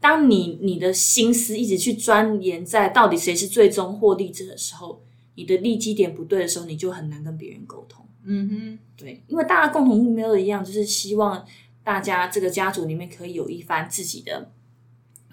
[0.00, 5.00] 当你你的心思一直去钻研在到底谁是最终获利者的时候，
[5.36, 8.04] 你的利基点不对的时候，你就很难跟别人沟通。
[8.24, 11.44] 嗯哼对，因为大家共同目标都一样，就是希望
[11.82, 14.50] 大家这个家族里面可以有一番自己的，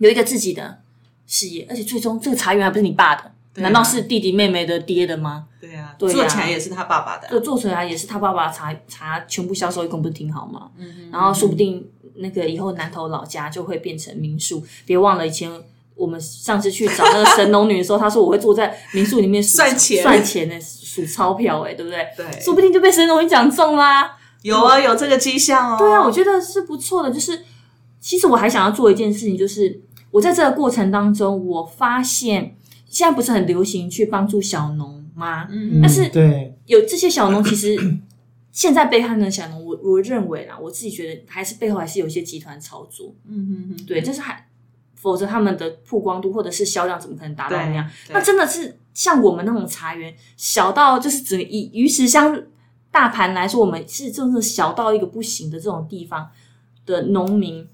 [0.02, 0.80] 有一个自己的
[1.28, 5.46] 事业，而且最终这个茶园还不是你爸的，对啊难道是弟弟妹妹的爹的吗？
[5.62, 7.30] 对啊，对啊做起来也是他爸爸的啊。
[7.30, 10.72] 这做出来也是他爸爸茶茶全部销售一空，不是挺好吗？
[10.78, 14.64] 嗯然后说不定那个以后南头老家就会变成民宿。
[14.86, 15.50] 别忘了以前
[15.96, 22.08] 我们上次去找那个神农女的时候，她说我会坐在民宿里面数算钱算钱的数钞票，哎，对不对？
[22.18, 24.18] 对说不定就被神农女讲中啦。
[24.42, 25.78] 有啊，有这个迹象哦。
[25.78, 27.12] 对啊，我觉得是不错的。
[27.12, 27.44] 就是
[28.00, 29.80] 其实我还想要做一件事情，就是
[30.12, 32.56] 我在这个过程当中，我发现
[32.88, 35.48] 现在不是很流行去帮助小农吗？
[35.50, 37.78] 嗯但是对，有这些小农，其实
[38.52, 44.46] 现在被害的小农，我我认为啦，我自己觉得还是背后还是有一些集团操作，嗯嗯嗯，对，就是还
[44.96, 47.90] 否则他们的曝光度或者是销量怎么可能达到那样？
[48.10, 52.44] 那真的是像我们那种茶园，小到就是只以鱼池乡
[52.92, 56.30] 大盘来说，我们是真的小到一个不行的这种地方
[56.86, 57.66] 的农民，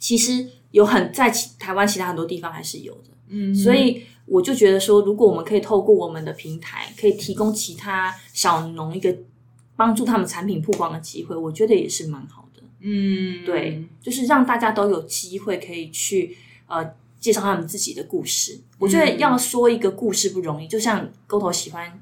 [0.00, 3.10] 其实有很在其台湾其他很多地方还是有的。
[3.28, 9.16] 嗯，所以我就觉得说，如果我们可以透过我们的平台，可以提供其他小农一个
[9.76, 12.62] 帮助他们产品曝光的机会，我觉得也是蛮好的。
[12.80, 18.60] 嗯，对，就是让大家都有机会可以去呃介绍他们自己的故事。
[18.78, 21.92] 我觉得要说一个故事不容易，就像沟头喜欢鱼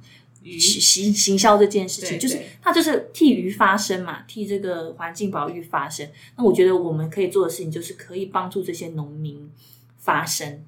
[0.42, 6.08] 行行行销这件事情，就是对对他就是替鱼发声嘛，替这个环境保育发声。
[6.36, 9.50] 那我觉得我们可以做的事情，就是可以帮助这些农民
[9.98, 10.64] 发声。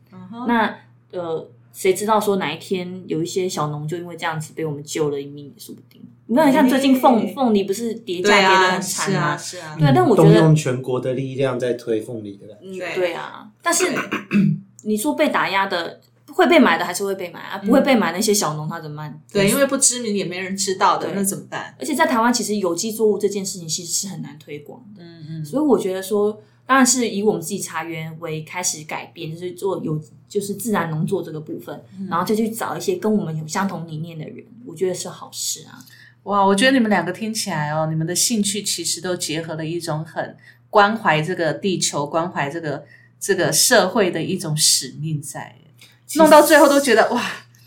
[0.46, 0.78] 那
[1.10, 6.02] 呃，谁知道说哪一天有一些小农就因为这样子被我们救了一命也说不定。
[6.26, 9.36] 你看，像最近凤凤梨不是跌价对跌得啊，很惨是啊吗？
[9.36, 12.68] 是啊，对，但我觉得动用全国的力量在推凤梨的感觉。
[12.68, 13.86] 嗯，对对啊，但是
[14.84, 16.00] 你说被打压的
[16.32, 19.20] 会被买的还是会被买啊，不会被买那些小农他怎么办？
[19.30, 21.74] 对，因为不知名也没人知道的，那怎么办？
[21.78, 35.78] 而且在台湾，其实有机作物这件事情其实是很难推广的，嗯嗯，所以我觉得说，当然是以我们自己茶园为开始改变，就是做有就是自然农作这个部分，然后就去找一些跟我们有相同理念的人，我觉得是好事啊。
[36.24, 40.36] 哇，我觉得你们两个听起来哦，你们的兴趣其实都结合了一种很
[40.70, 42.84] 关怀这个地球、关怀这个
[43.18, 45.56] 这个社会的一种使命在，
[46.16, 47.20] 弄到最后都觉得哇，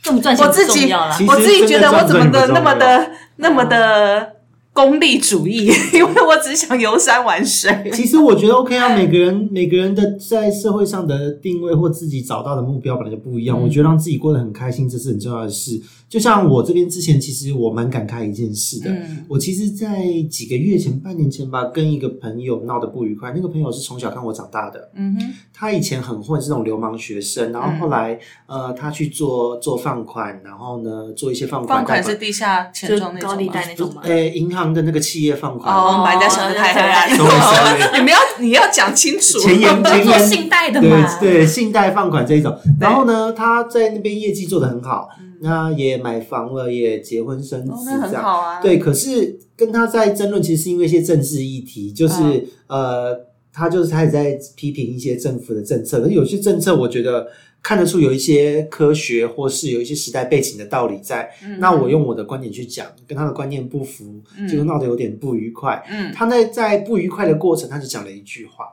[0.04, 0.94] 这么赚钱我自己
[1.28, 4.35] 我自己觉得我怎么的那么的那么的
[4.76, 7.90] 功利主义， 因为我只想游山玩水。
[7.94, 13.58] 其实我觉得 OK 啊，每个人 每个人的在社会上的定位或自己找到的目标本来就不一样。
[13.58, 15.82] 嗯我觉得让自己过得很开心，这是很重要的事。
[16.10, 18.92] 就像我这边之前，其实我蛮感慨一件事的。
[18.92, 23.32] 嗯我其实，在几个月前、半年前吧，跟一个朋友闹得不愉快。
[23.36, 34.02] 那个朋友是从小看我长大的，嗯哼，他以前很混，是那种流氓学生，然后后来、呃，他去做做放款，然后呢做一些放款贷放款是地下钱庄那种吗高利贷那种吗？
[34.04, 35.76] 呃银行的那个企业放款。
[35.76, 37.92] 哦，把人家想的太黑暗了。
[37.94, 39.40] 你们要你要讲清楚。
[39.40, 42.58] 前言前做言信贷的嘛，对对，信贷放款这一种。
[42.80, 45.10] 然后呢，他在那边业绩做得很好，
[45.42, 48.24] 那也买房了，也结婚生哦，子这样。
[48.24, 48.62] 好啊。
[48.62, 53.20] 对，可是跟他在争论，其实是因为一些政治议题，就是、嗯呃，
[53.56, 57.28] 他就是开始在批评一些政府的政策，可是有些政策我觉得
[57.64, 61.32] 看得出有一些科学或是有一些时代背景的道理在。
[61.44, 65.82] 嗯那我用我的观点去讲，跟他的观念不符，嗯结果闹得有点不愉快。
[65.90, 68.66] 嗯他那在不愉快的过程，他就讲了一句话，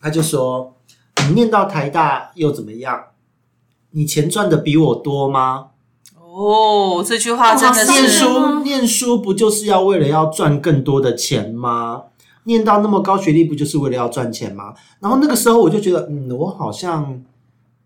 [0.00, 0.76] 他就说
[1.28, 3.06] ：“你念到台大又怎么样？
[3.90, 5.70] 你钱赚的比我多吗？
[6.20, 12.04] 哦，这句话真的是伤人吗书念书不就是要为了要赚更多的钱吗？
[12.46, 14.74] 念到那么高学历不就是为了要赚钱吗？
[14.98, 17.22] 然后那个时候我就觉得，嗯，我好像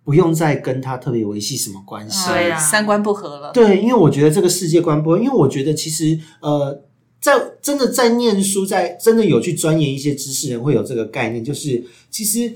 [0.05, 2.31] 不用再跟他特别维系什么关系。
[2.31, 3.53] 对啊三观不合了。
[3.53, 6.83] 对，因为我觉得这个世界观不合，因为我觉得其实呃，
[7.20, 12.53] 在真的在念书，在真的有去钻研一些知识人会有这个概念，就是其实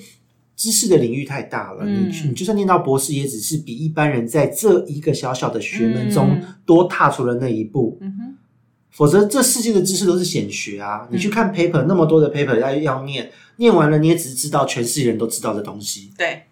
[0.57, 7.99] 知识的领域太大了，嗯你去你就算念到博士，也只是比一般人在这一个小小的学门中嗯多踏出了那一步。
[8.01, 8.34] 嗯哼，
[8.95, 11.09] 否则，这世界的知识都是显学啊！
[11.11, 16.13] 你去嗯看 paper，那么多的 paper 要要念，念完了你也只是知道全世界人都知道的东西。
[16.17, 16.45] 对，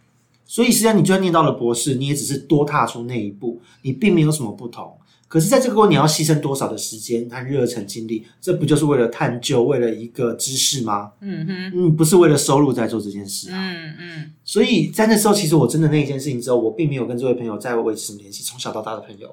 [0.44, 4.92] 所以实际上你就算念到了博士，你也只是多踏出那一步，你并没有什么不同。
[5.28, 8.26] 可是，在这个过程，你要牺牲多少的时间和热忱精力？
[8.40, 11.12] 这不就是为了探究，为了一个知识吗？
[11.20, 13.55] 嗯哼，嗯，不是为了收入在做这件事啊。
[13.57, 19.31] 嗯嗯，所以在那时候，其实我真的那一件事情之后，我并没有跟这位朋友再维持什么联系，从小到大的朋友。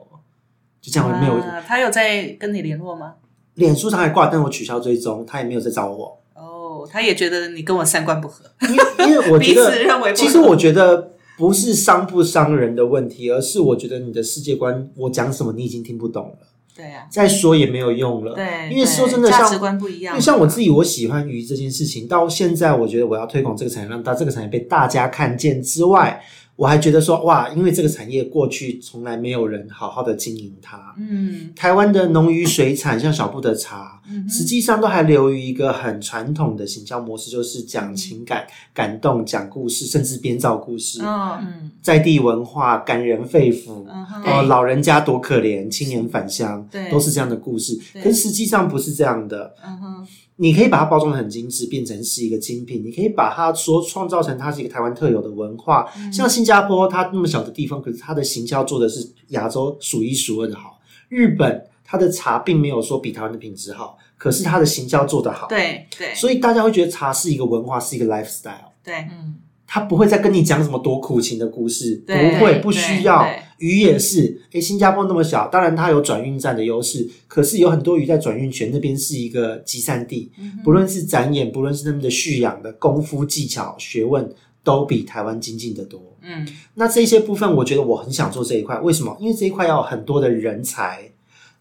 [0.81, 1.33] 就这样没有。
[1.35, 3.15] 啊他有在跟你联络吗？
[3.55, 18.33] 脸书上还挂但，我取消追踪，他也没有在找我，哦，他也觉得你跟我三观不合，因为因为我觉 彼得此认为不合其实我觉得不是伤不伤人的问题，而是我觉得你的世界观，我讲什么你已经听不懂了，对啊、再说也没有用了。
[18.33, 26.21] 对，因为说真的，像价值观不一样，因为像我自己，我喜欢鱼这件事情，到现在我觉得我要推广这个产业，让大这个产业被大家看见之外，
[26.59, 30.93] 我还觉得说哇，因为这个产业过去从来没有人好好的经营它。
[30.97, 31.53] 嗯。
[31.55, 43.85] 台湾的农渔水产，像小布的茶，实际上都还流于一个很传统的行销模式，就是讲情感、感动、讲故事，甚至编造故事，嗯嗯，在地文化感人肺腑。
[43.87, 47.79] 嗯老人家多可怜，青年返乡对，都是这样的故事。
[47.93, 49.55] 可是实际上不是这样的。
[49.65, 50.07] 嗯哼
[50.41, 52.81] 你可以把它包装的很精致，变成是一个精品。
[52.81, 55.85] 你可以把它说创造成它是一个台湾特有的文化。
[55.97, 60.79] 嗯像新加坡，它那么小的地方，可是它的行销做的是亚洲数一数二的好。
[61.09, 68.71] 日本，它的茶并没有说比台湾的品质好，可是它的行销做得好。，对对所以大家会觉得茶是一个文化，是一个 lifestyle。
[68.81, 69.35] 对嗯，
[69.71, 73.39] 他不会再跟你讲什么多苦情的故事，不会，不需要对。
[73.59, 80.31] 鱼也是，诶，新加坡那么小，当然它有转运站的优势，可是有很多鱼在转运权那边是一个集散地，
[80.63, 84.27] 不论是展演，不论是他们的蓄养的功夫、技巧、学问，
[84.63, 86.01] 都比台湾精进的多。
[86.21, 89.15] 嗯那这些部分，我觉得我很想做这一块，为什么？
[89.19, 91.11] 因为这一块要有很多的人才。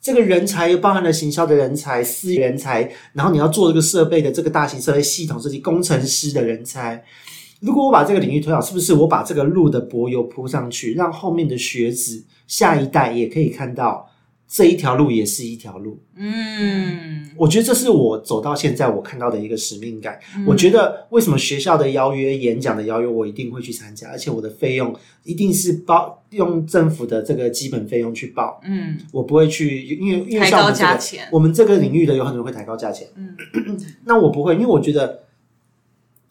[0.00, 7.04] 这个人才又包含了行销的人才、私人才，然后你要做这个设备的这个大型设备系统设计、工程师的人才。
[7.60, 14.08] 如果我把这个领域推好，是不是我把这个路的柏油铺上去，让后面的学子、下一代也可以看到
[14.46, 15.98] 这一条路也是一条路？
[16.16, 17.28] 嗯。
[17.36, 20.18] 我觉得这是我走到现在我看到的一个使命感。
[20.36, 20.44] 嗯。
[20.46, 24.94] 我觉得为什么学校的邀约、演讲的邀约，我一定会去参加，而且我的费用
[25.24, 28.96] 一定是报用政府的这个基本费用去报，嗯。
[29.12, 33.36] 我不会去，因为因为像我们这个我们这个领域的有很多人会抬高价钱，嗯。
[34.06, 35.24] 那我不会，因为我觉得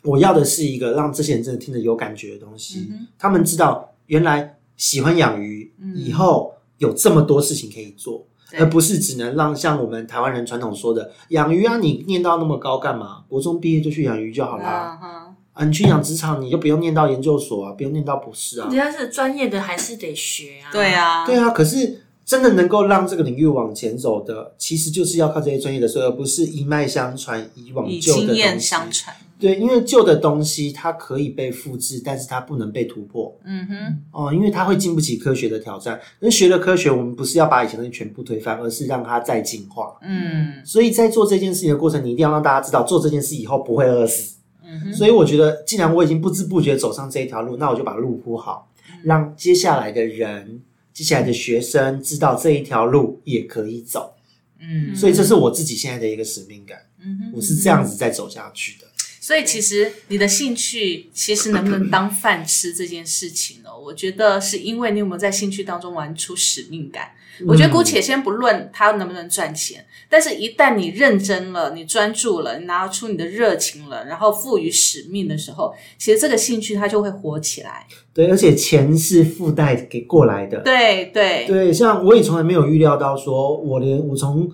[0.03, 8.25] 我要的是一个让这些人真的听得有感觉的东西，嗯他们知道原来喜欢养鱼，嗯以后有这么多事情可以做。
[8.57, 13.25] 而不是只能让像我们台湾人传统说的养鱼啊，你念到那么高干嘛？
[13.27, 15.35] 国中毕业就去养鱼就好啦。
[15.51, 18.77] 啊，你去养殖场，你就不用念到研究所啊，不用念到博士啊人。
[18.77, 20.71] 家是专业的，还是得学啊。
[20.71, 28.57] 对，啊对啊，可是真的能够让这个领域往前走的，其实就是要靠这些专业的，所以而不是一脉相传、以往以旧的经验。
[28.57, 35.99] 相传，对，因为旧的东西它可以被复制，但是它不能被突破嗯哼哦，因为它会经不起科学的挑战。
[36.19, 39.95] 那学了科学，我们不是要把以前的东西全部推翻，而是让它再进化。
[40.01, 44.37] 嗯所以在做这件事情的过程，你一定要让大家知道，做这件事以后不会饿死。
[44.63, 48.71] 嗯哼所以我觉得，既然我已经不知不觉走上这一条路，那我就把路铺好，
[49.03, 54.15] 让接下来的人、接下来的学生知道这一条路也可以走。
[54.59, 58.86] 嗯所以这是我自己现在的一个使命感，嗯哼我是这样子在走下去的。
[59.27, 63.69] 所以其实你的兴趣其实能不能当饭吃这件事情呢？
[63.77, 67.09] 我觉得是因为你有没有在兴趣当中玩出使命感。
[67.45, 77.85] 我觉得姑且先不论它能不能赚钱，但是一旦你认真了，你专注了，你拿出你的热情了，然后赋予使命的时候，其实这个兴趣它就会活起来。
[78.13, 80.61] 对，而且钱是附带给过来的。
[80.61, 84.49] 对对对，像我也从来没有预料到，说我连我从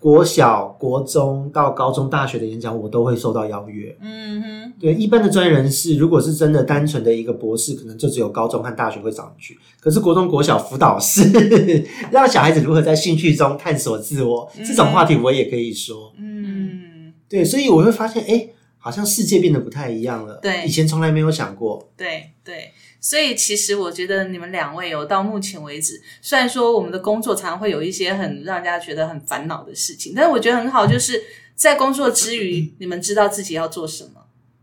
[0.00, 3.94] 国小、国中到高中、大学的演讲，我都会受到邀约。
[4.00, 9.58] 嗯哼，对一般的专业人士，如果是真的单纯的一个博士，可能就只有高中和大学会找你去。
[9.78, 11.30] 可是国中、国小辅导室，
[12.10, 16.14] 让小孩子如何在兴趣中探索自我，这种话题我也可以说。
[16.16, 20.38] 嗯，对，所以我会发现，哎，好像世界变得不太一样了。
[20.40, 21.90] 对以前从来没有想过。
[21.94, 22.70] 对对。
[23.00, 31.22] 所以其实我觉得你们两位有到目前为止，虽然说我们的工作常常会有一些很让人家觉得很烦恼的事情，但是我觉得很好，就是
[31.54, 34.10] 在工作之余，你们知道自己要做什么。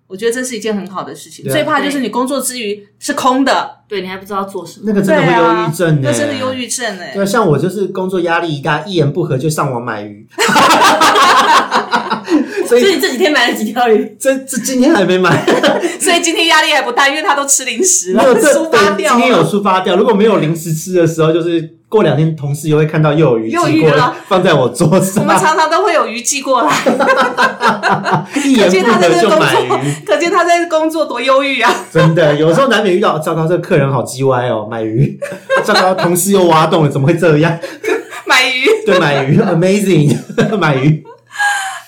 [0.06, 1.45] 我觉得这是一件很好的事情。
[1.50, 4.86] 啊最怕就是你工作之余是空的，对你还不知道做什么。
[4.88, 10.26] 那个真的会忧郁症呢、那真的忧郁症哎、对啊，像我就是工作压力一大，一言不合就上网买鱼，
[12.67, 14.15] 所以所以你这几天买了几条鱼？
[14.19, 15.45] 这这今天还没买，
[15.99, 18.41] 所以今天压力还不大，因为他都吃零食了今
[19.17, 19.45] 天有了。
[19.45, 19.95] 抒发掉。
[19.95, 26.69] 如果没有零食吃的时候，就是过两天同事又会看到又有鱼寄过来放在我桌上我上，们常常都会有鱼寄过来，
[28.43, 29.67] 一言可见不合就他在这个工买鱼。
[29.67, 31.73] 作，可见他在工作多忧郁啊！
[31.91, 35.17] 真的，有时候难免遇到，糟糕，这个客人好叽歪哦，买鱼，
[35.63, 37.58] 糟糕，同事又挖洞了，怎么会这样？
[38.25, 40.17] 买鱼，对，买鱼，amazing，
[40.60, 41.02] 买鱼，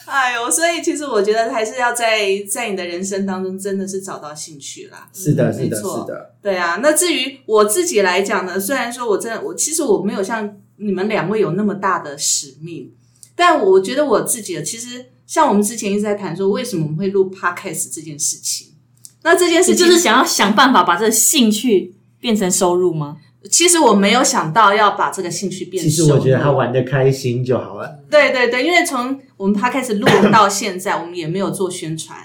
[0.10, 5.10] 哎呦，所以其实我觉得还是要在在你的人生当中，真的是找到兴趣啦。
[5.14, 12.92] 是的，是的，没错是的，对啊，那至于我自己来讲呢，虽然说我真的我其实我没有像你们两位有那么大的使命。
[13.36, 18.68] 但我觉得我自己的，其实像我们之前一直在谈说，为什么我们会录 podcast 这件事情。
[19.24, 23.16] 那这件事情就是想要想办法把这个兴趣变成收入吗？
[23.50, 26.10] 其实我没有想到要把这个兴趣变其收入。
[26.10, 28.00] 实我觉得他玩的开心就好了。
[28.10, 32.18] 对对对，因为从我们他开始录到现在，我们也没有做宣传。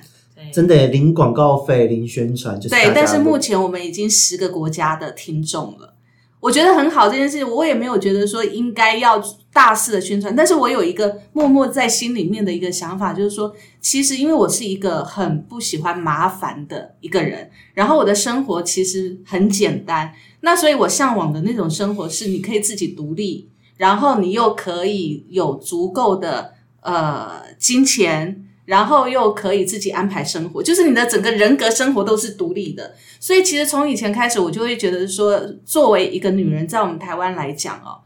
[0.53, 5.95] 真的零广告费、零宣传，就是对，但是目前我们已经十个国家的听众了，
[6.41, 7.09] 我觉得很好。
[7.09, 13.55] 这件事情我也没有觉得说应该要大肆的宣传，但是我有一个默默在心里面的一个想法，就是说，
[13.85, 32.95] 其实因为我是一个很不喜欢麻烦的一个人，然后我的生活其实很简单，那所以我向往的那种生活是你可以自己独立，然后你又可以有足够的呃金钱，然后又可以自己安排生活，就是你的整个人格生活都是独立的。
[33.21, 38.01] 所以其实从以前开始，我就会觉得说，作为一个女人，在我们台湾来讲哦，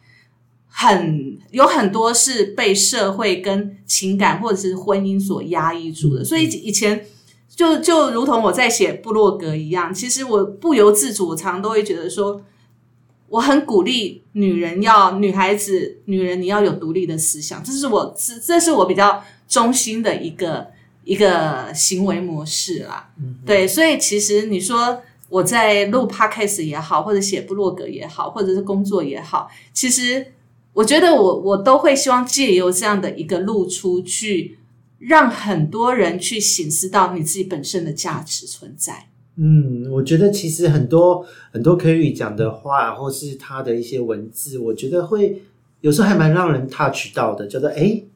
[0.80, 6.24] 很有很多是被社会跟情感或者是婚姻所压抑住的。
[6.24, 7.04] 所以以前
[7.48, 12.40] 就就如同我在写部落格一样，其实我不由自主，我常常都会觉得说，
[13.28, 20.68] 我很鼓励女人要女孩子，女人你要有独立的思想，这是我这这是我比较中心的一个
[21.02, 23.10] 一个行为模式啦。
[23.44, 30.34] 对，所以其实你说我在录 podcast 也好，或者写部落格也好，或者是工作也好，其实
[30.78, 34.58] 我觉得我我都会希望借由这样的一个露出去，
[34.98, 39.08] 让很多人去醒思到你自己本身的价值存在。
[39.34, 45.42] 嗯，我觉得其实很多很多可以讲的话，或是他的一些文字，我觉得会
[45.80, 48.06] 有时候还蛮让人 touch 到的，叫做诶，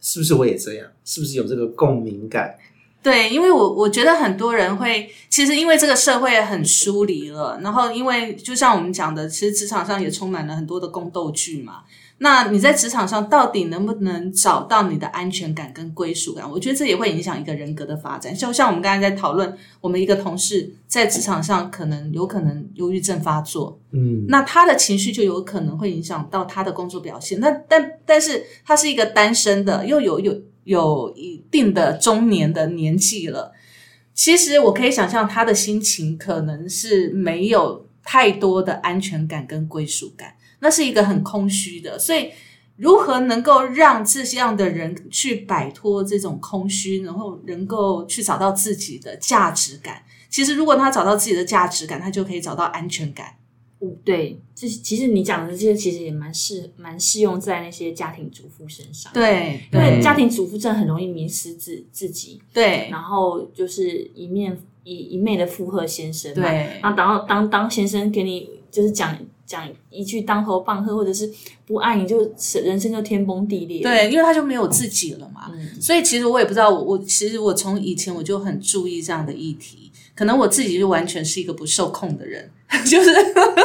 [0.00, 0.86] 是不是我也这样？
[1.04, 2.54] 是不是有这个共鸣感？
[3.02, 11.82] 对，因为我我觉得很多人会，其实因为这个社会很疏离了，然后因为就像我们讲的，其实职场上也充满了很多的宫斗剧嘛。
[12.18, 16.48] 那你在职场上到底能不能找到你的安全感跟归属感？
[16.48, 18.34] 我觉得这也会影响一个人格的发展。
[18.34, 27.40] 就像我们刚才在讨论，我们一个同事在职场上可能有可能忧郁症发作，嗯，那他的情绪就有可能会影响到他的工作表现。
[27.40, 33.52] 那但但是他是一个单身的，又有有有一定的中年的年纪了。
[34.14, 40.34] 其实我可以想象他的心情可能是没有太多的安全感跟归属感，
[40.64, 41.96] 那是一个很空虚的。
[41.98, 42.30] 所以
[42.76, 50.02] 如何能够让这样的人去摆脱这种空虚，然后能够去找到自己的价值感？
[50.28, 53.36] 其实如果他找到自己的价值感，他就可以找到安全感。
[53.80, 66.42] 嗯，对，这其实你讲的这些其实也蛮适蛮适用在那些家庭主妇身上。，对因为家庭主妇真的很容易迷失自自己，对然后就是一面一一昧的附和先生嘛。
[66.42, 69.16] 对然后当当当先生给你就是讲
[69.46, 71.30] 讲一句当头棒喝，或者是
[71.66, 72.20] 不爱你就
[72.64, 75.50] 人生就天崩地裂。，对，因为他就没有自己了嘛。
[75.52, 82.50] 嗯，所以其实我也不知道，我我其实我从以前我就很注意这样的议题，可能我自己就完全是一个不受控的人，
[82.86, 83.10] 就是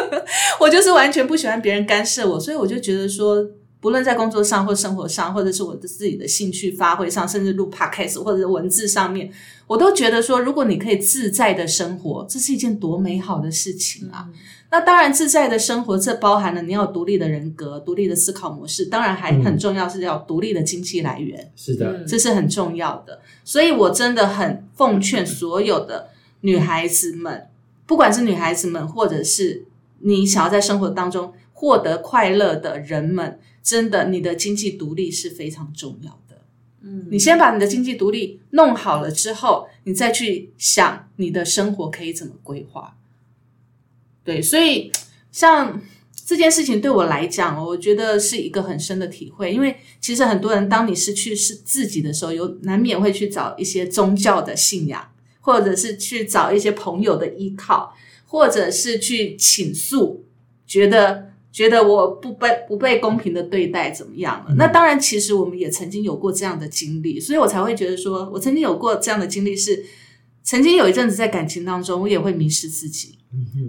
[0.60, 3.46] 我就是完全不喜欢别人干涉我，所以我就觉得说，
[3.80, 9.32] 不论在工作上或生活上，或者是我的自己的兴趣发挥上，甚至录 podcast 或者是文字上面，
[9.68, 14.28] 我都觉得说，如果你可以自在的生活，这是一件多美好的事情啊！
[14.72, 21.52] 那当然，自在的生活，这包含了你要有独立的人格、独立的思考模式，当然还很重要是要有独立的经济来源。
[21.56, 23.20] 是的，嗯这是很重要的。
[23.44, 26.10] 所以我真的很奉劝所有的
[26.42, 27.48] 女孩子们，
[27.88, 29.66] 不管是女孩子们，或者是
[30.02, 36.42] 你想要在生活当中获得快乐的人们，真的，你的经济独立是非常重要的。
[36.82, 42.96] 嗯，你先把你的经济独立弄好了之后，你再去想你的生活可以怎么规划。
[44.30, 44.92] 对，所以
[45.32, 45.82] 像
[46.24, 49.52] 这件事情对我来讲，我觉得是一个很深的体会。
[49.52, 55.04] 因为其实很多人，当你失去是自己的时候，有难免会去找一些宗教的信仰，
[55.42, 57.96] 或者是去找一些朋友的依靠，
[58.28, 60.24] 或者是去倾诉，
[60.68, 64.54] 觉得觉得我不被不被公平的对待怎么样了？
[64.60, 69.84] 那当然，其实我们也曾经有过这样的经历，所以我才会觉得说，我曾经有过这样的经历是，
[70.44, 73.18] 曾经有一阵子在感情当中，我也会迷失自己。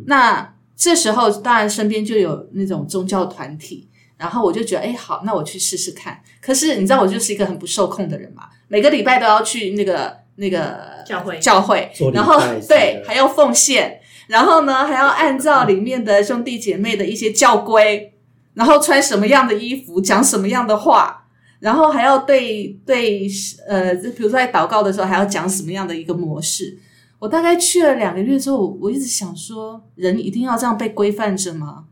[0.07, 6.23] 那这时候，当然身边就有那种宗教团体，然后我就觉得，哎，好，那我去试试看。
[6.41, 18.15] 可是你知道，我就是一个很不受控的人嘛，每个礼拜都要去那个那个教会教会然后对还要奉献，然后呢还要按照里面的兄弟姐妹的一些教规，
[18.55, 21.27] 然后穿什么样的衣服，讲什么样的话，
[21.59, 23.29] 然后还要对对
[23.69, 26.79] 呃，比如说在祷告的时候还要讲什么样的一个模式。
[27.21, 31.85] 我大概去了两个月之后，我我一直想说，人一定要这样被规范着吗？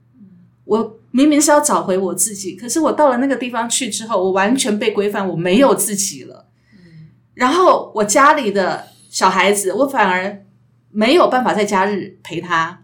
[0.64, 6.47] 我明明是要找回我自己，可是我到了那个地方去之后，我完全被规范，我没有自己了。
[7.35, 10.45] 然后我家里的小孩子，我反而
[10.91, 12.81] 没有办法在假日陪他。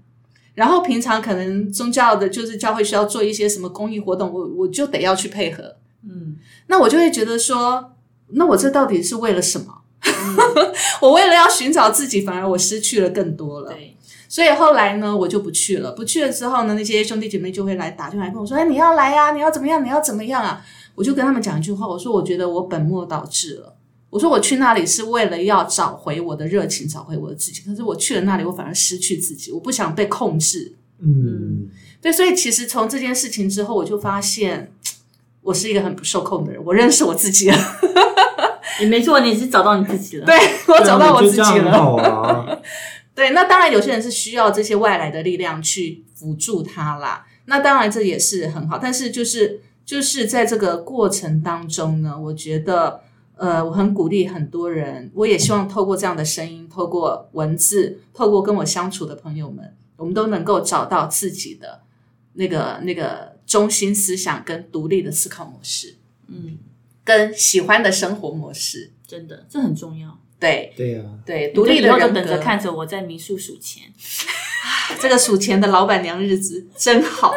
[0.54, 5.76] 然后平常可能宗教的，就是教会需要做一些什么公益活动，我我就得要去配合。
[6.02, 6.36] 嗯，
[6.68, 7.92] 那我就会觉得说，
[8.28, 9.83] 那我这到底是为了什么？
[11.00, 13.72] 我为了要寻找自己，反而我失去了更多了。
[13.72, 13.96] 对，
[14.28, 15.92] 所以后来呢，我就不去了。
[15.92, 19.84] 不去了之后呢，那些兄弟姐妹就会来打电话跟我说：“哎，你要来呀、你要怎么样？
[19.84, 23.74] 你要怎么样啊？”我就跟他们讲一句话，我说：“我觉得我本末倒置了。
[24.10, 27.62] 我说我去那里是为了要找回我的热情，找回我的自己。
[27.62, 29.50] 可是我去了那里，我反而失去自己。
[29.50, 30.76] 我不想被控制。
[31.00, 31.68] 嗯，
[32.00, 34.72] 对，所以其实从这件事情之后，我就发现
[35.42, 36.64] 我是一个很不受控的人。
[36.64, 37.56] 我认识我自己了，
[38.80, 40.26] 也没错，你是找到你自己了。
[40.26, 40.36] 对
[40.68, 42.62] 我找到我自己了。
[43.14, 47.24] 对，那当然有些人是需要这些外来的力量去辅助他啦。
[47.46, 53.02] 那当然这也是很好，但是就是就是在这个过程当中呢，我觉得
[53.36, 61.82] 呃，我很鼓励很多人，我也希望透过这样的声音，透过文字，透过跟我相处的朋友们，我们都能够找到自己的
[62.32, 65.96] 那个那个中心思想跟独立的思考模式，
[66.26, 66.58] 嗯，
[67.04, 68.90] 跟喜欢的生活模式。
[69.06, 70.18] 真的，这很重要。
[70.40, 73.84] 对对啊，对，独立的人格等着看着我在民宿数钱。
[75.00, 77.34] 这个数钱的老板娘日子真好。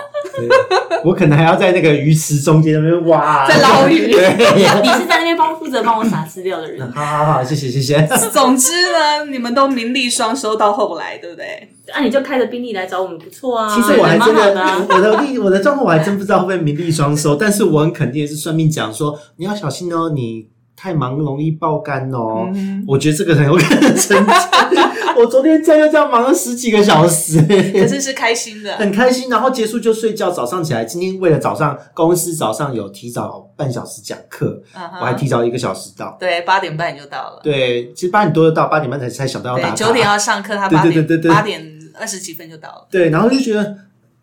[1.04, 8.08] 我可能还要在那个鱼池中间那边挖，在捞鱼，你是在那边帮负责帮我撒资料的人，好好好，谢谢谢谢。
[8.32, 11.70] 总之呢，你们都名利双收到后来，对不对？
[11.94, 13.74] 啊，你就开着宾利来找我们，不错啊。
[13.74, 14.88] 其实我还真的，蛮好的啊。
[14.90, 22.50] 我的利我的状况我还真不知道会不会名利双收，但是我很肯定的是算命讲说你要小心哦，你太忙容易爆肝哦。
[22.54, 24.87] 嗯我觉得这个很有可能成真。
[25.18, 27.42] 我昨天这样就这样忙了十几个小时，
[27.74, 34.62] 可是是开心的， 很开心，然后结束就睡觉，早上起来，今天为了早上公司早上有提早半小时讲课，
[35.00, 36.16] 我还提早一个小时到。
[36.20, 39.72] 对，八点半就到了，对，其实八点多就到，八点半才才想到要打。
[39.72, 42.88] 九点要上课，他对八点对对对对八点二十几分就到了。
[42.92, 43.76] 对，然后就觉得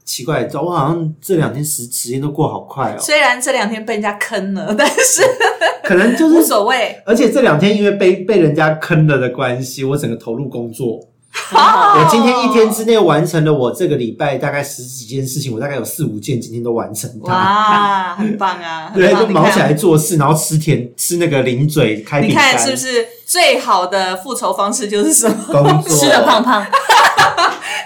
[0.04, 5.22] 奇怪，我好像这两天时时间都过好快哦，虽然这两天被人家坑了，但是
[5.82, 7.02] 可能就是无是，所谓。
[7.06, 11.00] 而且这两天因为被被人家坑了的关系，我整个投入工作。
[11.50, 17.32] 我今天一天之内完成了我这个礼拜大概十几件事情，我大概有四五件今天都完成它。
[17.32, 18.92] 哇，很棒啊！
[18.94, 19.72] 对，就忙起来。
[19.74, 25.36] 做事，然后吃甜吃那个零嘴开饼你，看是不是最好的复仇方式就是什么？
[25.50, 26.64] 工作吃的胖胖，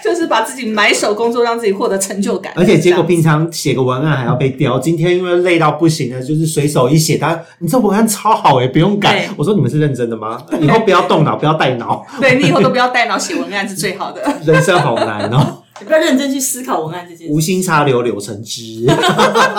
[0.03, 2.53] 就是把自己埋首工作，让自己获得成就感。
[2.57, 9.29] 而且结果平常写个文案还要被雕，今天因为累到不行了，就是随手一写，他你这文案超好诶，不用改。
[9.37, 10.43] 我说你们是认真的吗？
[10.61, 14.23] 以后不要动脑，不要带脑，对你以后都不要带脑写文案是最好的。
[14.45, 15.63] 人生好难哦。
[15.81, 17.33] 你不要认真去思考文案这件事。
[17.33, 18.85] 无心插柳柳成枝，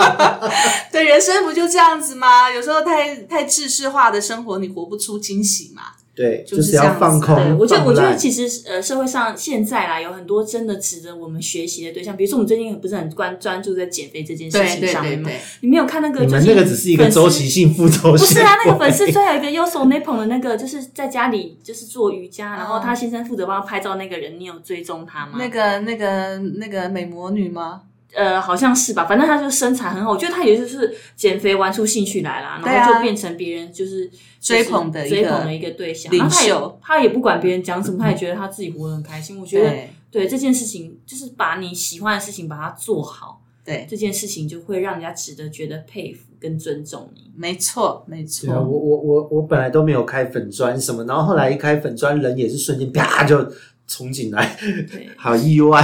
[0.92, 2.50] 对，人生不就这样子吗？
[2.50, 5.82] 有时候太太制式化的生活，你活不出惊喜嘛。
[6.20, 7.34] 对，就就是这样子放空。
[7.36, 12.16] 对，我觉得，我觉得其实呃，社会上现在啦，有很多真的值得我们学习的对象。
[12.16, 15.24] 比如说，我们最近不是很关专注在减肥这件事情上面吗？
[15.28, 16.20] 对对对，你没有看那个？
[16.20, 17.50] 你们那个只是一个周期。
[17.50, 25.32] 性复仇性，不是啊，那个粉丝最后有一个 Yoso Napon 的那个，就是在家里就是做瑜伽，然后他先生负责帮他拍照那个人，你有追踪他吗？
[25.36, 27.82] 那个那个那个美魔女吗？
[28.14, 36.12] 呃，好像是吧，反正他就身材很好，我觉得他也就是减肥玩出兴趣来啦，然后就变成别人就是追捧的一个追捧的一个对象。
[36.16, 39.40] 然后他也他也不管别人讲什么，他也觉得他自己活得很开心。
[39.40, 47.30] 我觉得对对这件事情，就是把你喜欢的事情把它做好，对，这件事情就会让人家值得觉得佩服跟尊重你。
[47.36, 48.78] 没错没错啊，我。
[48.78, 53.50] 我我我本来都没有开粉砖什么，然后后来一开粉砖，人也是瞬间啪就
[53.86, 54.56] 冲进来，
[54.90, 55.80] 对， 好意外。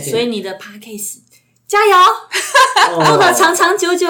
[0.00, 1.18] 所以你的 podcast
[1.72, 4.06] 加油，做的哦长长久久。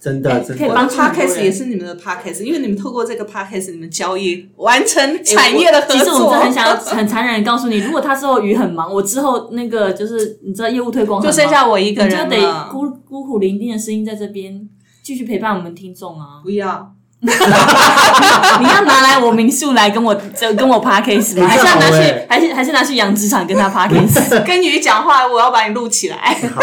[0.00, 5.96] 真的真的，可以帮 podcast 也是你们的 podcast，因为你们透过这个 podcast，你们交易完成产业的合作。
[5.96, 12.68] 其实我们真的很想要 很残忍的告诉你，如果他之后鱼很忙，我之后那个就是你知道业务推广就剩下我一个你就得人了。
[12.70, 14.68] 孤孤苦伶仃的声音在这边
[15.02, 16.40] 继续陪伴我们听众啊！
[16.42, 16.92] 不要，
[18.60, 21.48] 你要拿来我民宿来跟我就跟我 p a r k a s e 吗？
[21.50, 26.16] 哎还是要拿去欸还是还是拿去养殖场跟他 p a r k a s e 跟鱼讲话，我要把你录起来。
[26.54, 26.60] 好，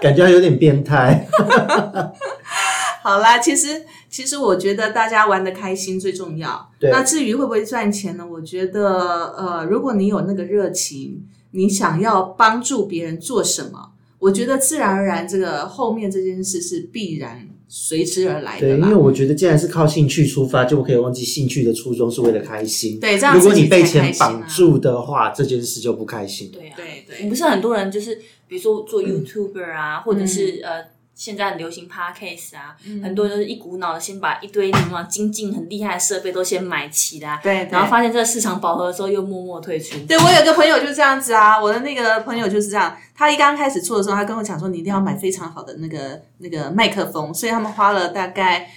[0.00, 1.26] 感觉有点变态。
[3.02, 6.70] 好啦，其实其实我觉得大家玩的开心最重要。
[6.78, 8.24] 对那至于会不会赚钱呢？
[8.24, 18.84] 我觉得呃，如果你有那个热情，你想要帮助别人做什么，我觉得自然而然这个后面这件事是必然随之而来对，的对。
[18.84, 22.98] 因为我觉得既然是靠兴趣出发，就不可以忘记兴趣的初衷是为了开心。
[23.00, 26.50] 对，这样如果你被钱绑，住的话，这件事就不开心。
[26.52, 28.16] 对啊，对对你不是很多人就是
[28.48, 30.84] 比如说做嗯 YouTuber 啊，或者是呃
[31.16, 39.98] 现在很流行 Podcast 啊，很多人都是一股脑的先把一堆什么精进很厉害的设备都先买齐啦，对对然后发现这个市场饱和的时候又默默退出。
[40.06, 48.70] 对我有个朋友就是这样子啊，我的那个朋友就是这样，他一刚开始做的时候，他跟我讲说，你一定要买非常好的那个那个麦克风，所以他们花了大概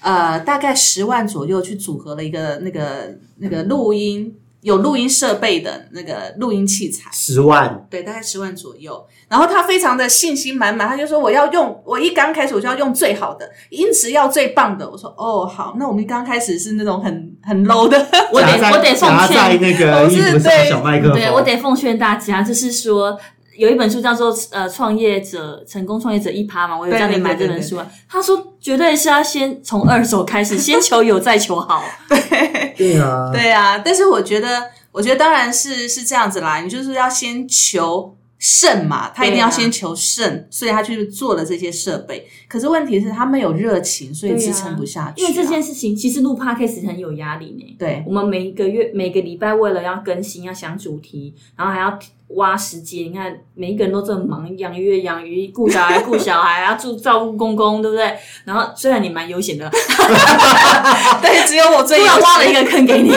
[0.00, 4.36] 呃大概十万左右去组合了一个那个那个录音
[4.68, 7.08] 有录音设备的那个录音器材。
[7.10, 9.02] 十万，对，大概十万左右。
[9.28, 14.88] 然后他非常的信心满满，他就说我要用，我一刚开始我就要用最好的，音质要最棒的。
[14.88, 17.96] 我说哦好，那我们刚开始是那种很很 low 的，
[18.30, 21.12] 我得我得奉劝，那个我是对小麦克。
[21.14, 23.18] 对我得奉劝大家，就是说。
[23.58, 27.84] 有一本书叫做《呃创业者成功创业者一趴》嘛，我有叫你买这本书啊。
[28.08, 31.82] 他说绝对是要先从二手开始，先求有再求好。
[32.78, 33.76] 对啊，对啊。
[33.84, 42.28] 但是我觉得，我觉得当然是是这样子啦，你就是要先求胜嘛，他一定要先求胜，所以他去做了这些设备。
[42.48, 47.76] 可是问题是他没有热情，所以支撑不下去啊、因为这件事情，其实录 podcast 很有压力呢。
[47.78, 51.98] 对我们每一个月、每个礼拜为了要更新、要想主题，然后还要
[52.36, 53.06] 挖时间。
[53.06, 58.14] 你看，每一个人都这么忙，养鱼、养鱼、顾小孩、顾小孩，要住照顾公公，对不对？
[58.44, 59.68] 然后虽然你蛮悠闲的，
[61.20, 63.10] 对，只有我最突然挖了一个坑给你。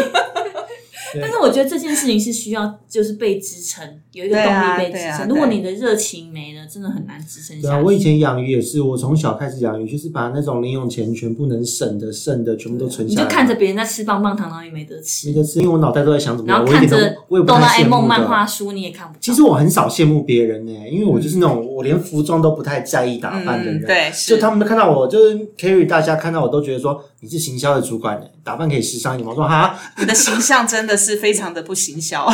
[1.19, 5.27] 但是我觉得这件事情是需要，就是被支撑，有一个动力被支撑。
[5.27, 7.85] 如果你的热情没了，真的很难支撑对啊，下去。
[7.85, 13.23] 我以前养鱼也是，我从小开始养鱼，就是把那种零用钱全部能省的、剩的，全部都存下来。
[13.23, 19.19] 你就看着别人在吃棒棒糖，然后也没得吃没，得吃，因为我脑袋都在想怎么样，然后我一点看着都我也不哆啦太 A 梦漫画书，你也看不到。
[19.19, 23.81] 其实我很少羡慕别人呢、因为我就是那种我连服装都不太在意打扮的人。
[23.81, 29.27] 嗯，对，就他们看到我，就是 carry 大家看到我都觉得说你是行销的主管呢、打扮可以时尚一点。
[29.27, 32.25] 我说哈，你的形象真的是非常的不行销。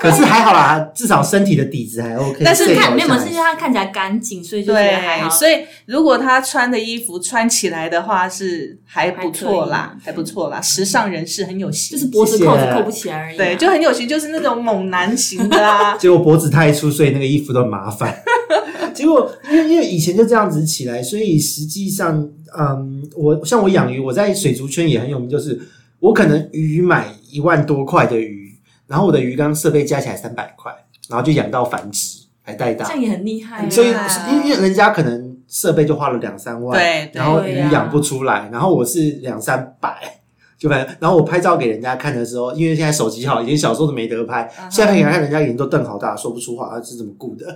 [0.00, 2.42] 可是还好啦，至少身体的底子还 OK。
[2.42, 5.28] 但是看没有，是因为它看起来干净，所以就觉得还好。
[5.28, 13.36] 所以如果他穿的衣服穿起来的话，是还不错啦，还不错啦，时尚人士很有型，就是脖子扣子扣不起来而已啊。
[13.36, 15.96] 对，就很有型，就是那种猛男型的啊。
[16.00, 18.22] 结果脖子太粗，所以那个衣服都很麻烦。
[18.94, 22.26] 结果因为因为以前就这样子起来，所以实际上，
[22.58, 25.60] 嗯，我像我养鱼，我在水族圈也很有名，就是
[26.00, 28.52] 我可能鱼买一万多块的鱼，
[28.86, 30.72] 然后我的鱼缸设备加起来三百块，
[31.08, 33.70] 然后就养到繁殖还带大这，样也很厉害啊。
[33.70, 40.16] 所以因为因为人家可能设备就花了两三万，对对然后鱼养不出来，然后我是两三百。
[40.58, 47.46] 就反正，然后我拍照给人家看的时候，因为现在手机好，以前小时候都没得拍，现在拍给人家看，人家眼睛都瞪好大，说不出话，他是怎么顾的？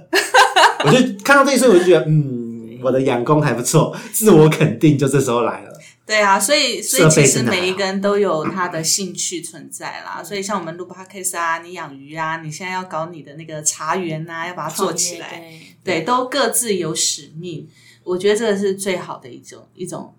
[0.86, 5.73] 我就看到这一瞬，我就觉得，嗯，我的养功还不错，自我肯定就这时候来了。
[6.06, 10.22] 对啊，所以所以其实每一个人都有他的兴趣存在啦。
[10.22, 15.42] 所以像我们录 podcast 啊，你养鱼啊，你现在要搞你的那个茶园啊，要把它做起来，
[15.82, 17.66] 对对，都各自有使命。
[18.02, 20.14] 我觉得这个是最好的一种一种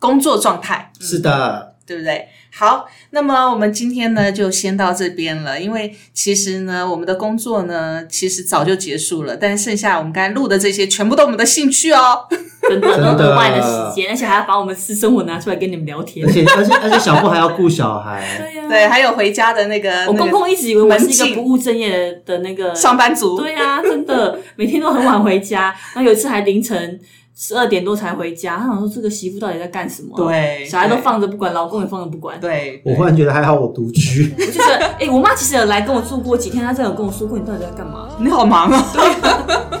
[0.00, 0.90] 工作状态。
[0.98, 2.26] 是的，对不对？
[2.52, 12.26] 好，那么我们今天呢就先到这边了，因为其实呢，我们的工作呢其实早就结束了，但剩下我们刚才录的这些，全部都是我们的兴趣哦。
[12.68, 12.88] 真的。
[12.88, 13.14] 真的。
[13.14, 16.26] 都额外的时间，而且还要把我们私生活拿出来跟你们聊天。
[16.26, 16.32] 而。
[16.32, 24.38] 且而且而且小布还要顾小孩， 对呀，对，还有回家的那个，我公公一直以为我是一个不务正业的的那个上班族，对啊，真的。
[24.56, 27.00] 每天都很晚回家，然后有一次还凌晨
[27.36, 28.58] 十二点多才回家。
[28.58, 32.38] 他想说这个媳妇到底在干什么啊、对小孩都放着不管，老公也放着不管。
[32.40, 38.08] 对，我忽然觉得还好我独居，我就觉得，哎、我妈其实有来跟我住过几天，她真的有跟我说过你到底在干嘛。
[38.18, 39.80] 你好忙哦。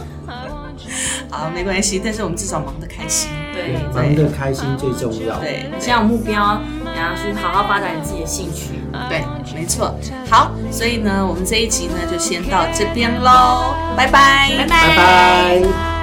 [1.30, 3.30] 好，没关系，但是我们至少忙得开心。
[3.54, 5.38] 对，忙得开心最重要。
[5.38, 6.60] 对，你现在有目标，
[6.94, 8.74] 然后去好好发展你自己的兴趣。
[9.08, 9.22] 对，
[9.54, 9.94] 没错。
[10.28, 15.99] 好，所以呢，我们这一集呢就先到这边喽，拜拜，拜拜拜。